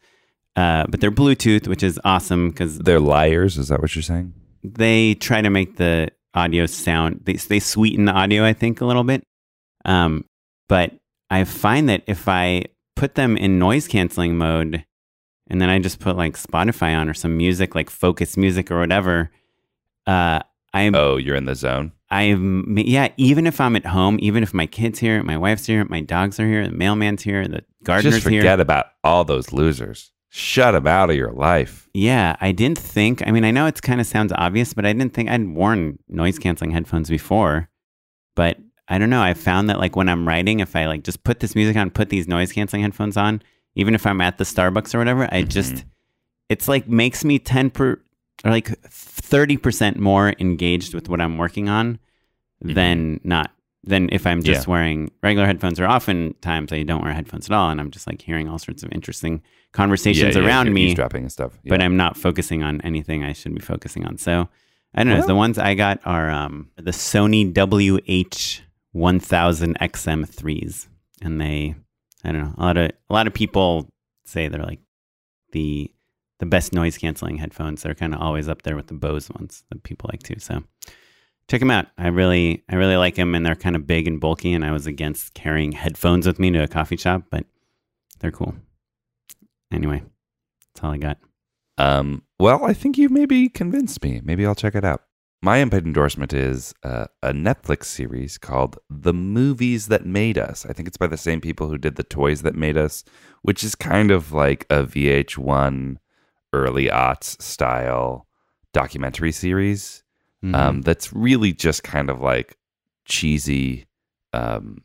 [0.57, 4.35] Uh, but they're Bluetooth, which is awesome because They're liars, is that what you're saying?
[4.63, 8.85] they try to make the audio sound they, they sweeten the audio i think a
[8.85, 9.23] little bit
[9.87, 10.23] um
[10.69, 10.93] but
[11.31, 12.65] I find that if I
[12.95, 14.85] put them in noise canceling mode
[15.49, 18.79] and then I just put like Spotify on or some music, like focus music or
[18.81, 19.31] whatever,
[20.07, 20.41] uh,
[20.75, 21.93] I'm, Oh, you're in the zone.
[22.11, 25.85] I'm, yeah, even if I'm at home, even if my kid's here, my wife's here,
[25.85, 28.61] my dogs are here, the mailman's here, the gardener's here Just forget here.
[28.61, 30.11] about all those losers.
[30.29, 31.89] Shut them out of your life.
[31.95, 34.93] Yeah, I didn't think, I mean, I know it's kind of sounds obvious, but I
[34.93, 37.69] didn't think I'd worn noise canceling headphones before.
[38.37, 38.59] But
[38.89, 39.23] I don't know.
[39.23, 41.91] I found that like when I'm writing, if I like just put this music on,
[41.91, 43.43] put these noise canceling headphones on,
[43.77, 45.89] even if I'm at the Starbucks or whatever, I just, mm-hmm.
[46.49, 48.01] it's like makes me 10 per,
[48.45, 51.99] or like 30% more engaged with what I'm working on
[52.61, 53.51] than not,
[53.85, 54.71] than if I'm just Yeah.
[54.73, 57.71] wearing regular headphones or oftentimes I don't wear headphones at all.
[57.71, 59.43] And I'm just like hearing all sorts of interesting
[59.73, 61.59] conversations Yeah, yeah, around me eavesdropping and stuff.
[61.67, 64.19] but I'm not focusing on anything I should be focusing on.
[64.19, 64.49] So
[64.95, 65.19] I don't know.
[65.21, 68.63] Well- the ones I got are um, the Sony WH
[68.93, 70.89] 1000 XM threes,
[71.23, 71.75] and they
[72.25, 73.89] I don't know a lot of a lot of people
[74.25, 74.81] say they're like
[75.53, 75.91] the
[76.41, 77.83] the best noise canceling headphones.
[77.83, 80.39] They're kind of always up there with the Bose ones that people like too.
[80.39, 80.65] So
[81.49, 81.87] check them out.
[81.97, 84.53] I really I really like them, and they're kind of big and bulky.
[84.53, 87.45] And I was against carrying headphones with me to a coffee shop, but
[88.19, 88.55] they're cool.
[89.71, 90.03] Anyway,
[90.75, 91.19] that's all I got.
[91.79, 94.21] Um, well, I think you maybe convinced me.
[94.25, 95.03] Maybe I'll check it out.
[95.43, 100.67] My unpaid endorsement is uh, a Netflix series called The Movies That Made Us.
[100.67, 103.05] I think it's by the same people who did The Toys That Made Us,
[103.41, 105.97] which is kind of like a VH1
[106.53, 108.27] early aughts style
[108.73, 110.03] documentary series.
[110.45, 110.55] Mhm.
[110.55, 112.57] Um, that's really just kind of like
[113.05, 113.87] cheesy
[114.33, 114.79] um,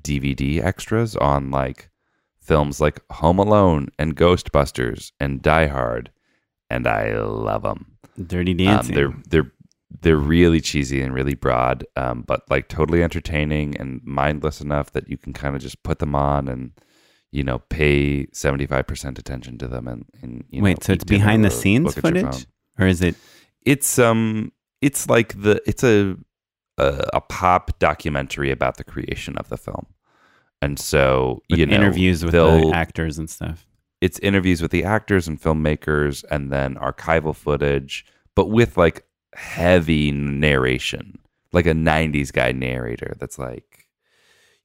[0.00, 1.90] DVD extras on like
[2.40, 6.10] films like Home Alone and Ghostbusters and Die Hard,
[6.70, 7.96] and I love them.
[8.26, 8.94] Dirty Um, Dancing.
[8.94, 9.52] they're they're
[10.00, 15.08] they're really cheesy and really broad, um, but like totally entertaining and mindless enough that
[15.08, 16.72] you can kind of just put them on and
[17.34, 20.92] you know pay seventy five percent attention to them and, and you Wait, know, so
[20.92, 22.46] it's behind the scenes look at your footage,
[22.78, 23.16] or is it?
[23.62, 26.16] It's um it's like the it's a,
[26.78, 29.86] a a pop documentary about the creation of the film.
[30.62, 33.66] And so, With you know, interviews with the actors and stuff.
[34.00, 39.04] it's interviews with the actors and filmmakers and then archival footage, but with like
[39.34, 41.18] heavy narration,
[41.52, 43.73] like a 90s guy narrator that's like,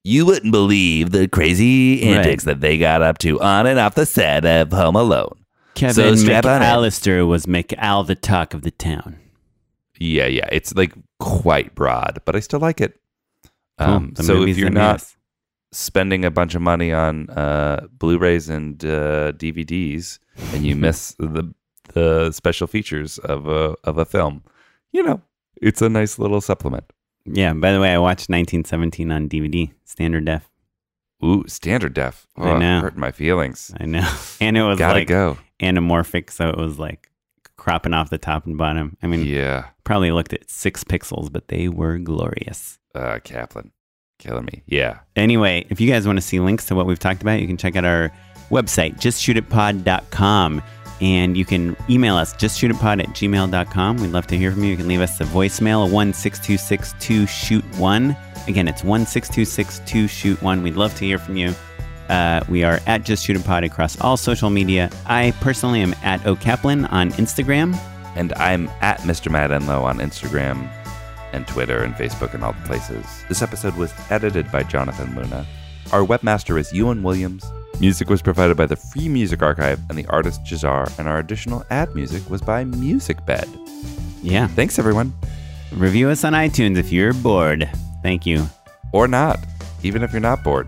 [0.03, 2.17] you wouldn't believe the crazy Right.
[2.17, 5.35] antics that they got up to on and off the set of Home Alone.
[5.75, 6.15] Kevin on.
[6.61, 9.17] McAllister was McAl the talk of the town.
[9.99, 10.47] Yeah, yeah.
[10.51, 12.99] It's like quite broad, but I still like it.
[13.77, 15.03] Um, The so if you're not
[15.71, 20.19] spending a bunch of money on uh, Blu-rays and uh, DVDs,
[20.53, 21.53] and you miss the
[21.93, 24.43] the special features of a of a film,
[24.91, 25.21] you know,
[25.61, 26.85] it's a nice little supplement.
[27.25, 27.53] Yeah.
[27.53, 30.49] By the way, I watched 1917 on DVD, standard def.
[31.23, 32.27] Ooh, standard def.
[32.37, 32.79] I Oh, know.
[32.81, 33.73] hurt my feelings.
[33.79, 34.09] I know,
[34.41, 35.37] and it was Gotta like go.
[35.59, 37.09] anamorphic, so it was like
[37.57, 38.95] cropping off the top and bottom.
[39.03, 42.79] I mean, Yeah, probably looked at six pixels, but they were glorious.
[42.95, 43.71] uh, Kaplan,
[44.17, 44.63] killing me.
[44.65, 47.47] Yeah, Anyway, if you guys want to see links to what we've talked about, you
[47.47, 48.11] can check out our
[48.49, 50.61] website, justshootitpod.com.
[51.01, 53.97] And you can email us, justshootitpod at gmail.com.
[53.97, 54.71] We'd love to hear from you.
[54.71, 58.17] You can leave us a voicemail, 16262 shoot 1.
[58.47, 60.61] Again, it's 16262 shoot 1.
[60.63, 61.53] We'd love to hear from you.
[62.09, 64.89] Uh, we are at Just Shoot Pod across all social media.
[65.05, 67.77] I personally am at O'Kaplan on Instagram.
[68.15, 69.31] and I'm at Mr.
[69.31, 70.67] Matt Enlow on Instagram
[71.31, 73.05] and Twitter and Facebook and all the places.
[73.29, 75.45] This episode was edited by Jonathan Luna.
[75.93, 77.45] Our webmaster is Ewan Williams.
[77.79, 81.65] Music was provided by the Free Music Archive and the artist Jahzzar, and our additional
[81.69, 83.47] ad music was by MusicBed.
[84.21, 84.47] Yeah.
[84.47, 85.13] Thanks, everyone.
[85.71, 87.69] Review us on iTunes if you're bored.
[88.03, 88.45] Thank you.
[88.91, 89.39] Or not,
[89.83, 90.67] even if you're not bored.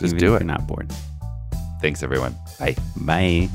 [0.00, 0.44] Just Even do if it.
[0.44, 0.92] You're not bored.
[1.80, 2.34] Thanks, everyone.
[2.58, 2.76] Bye.
[2.96, 3.48] Bye.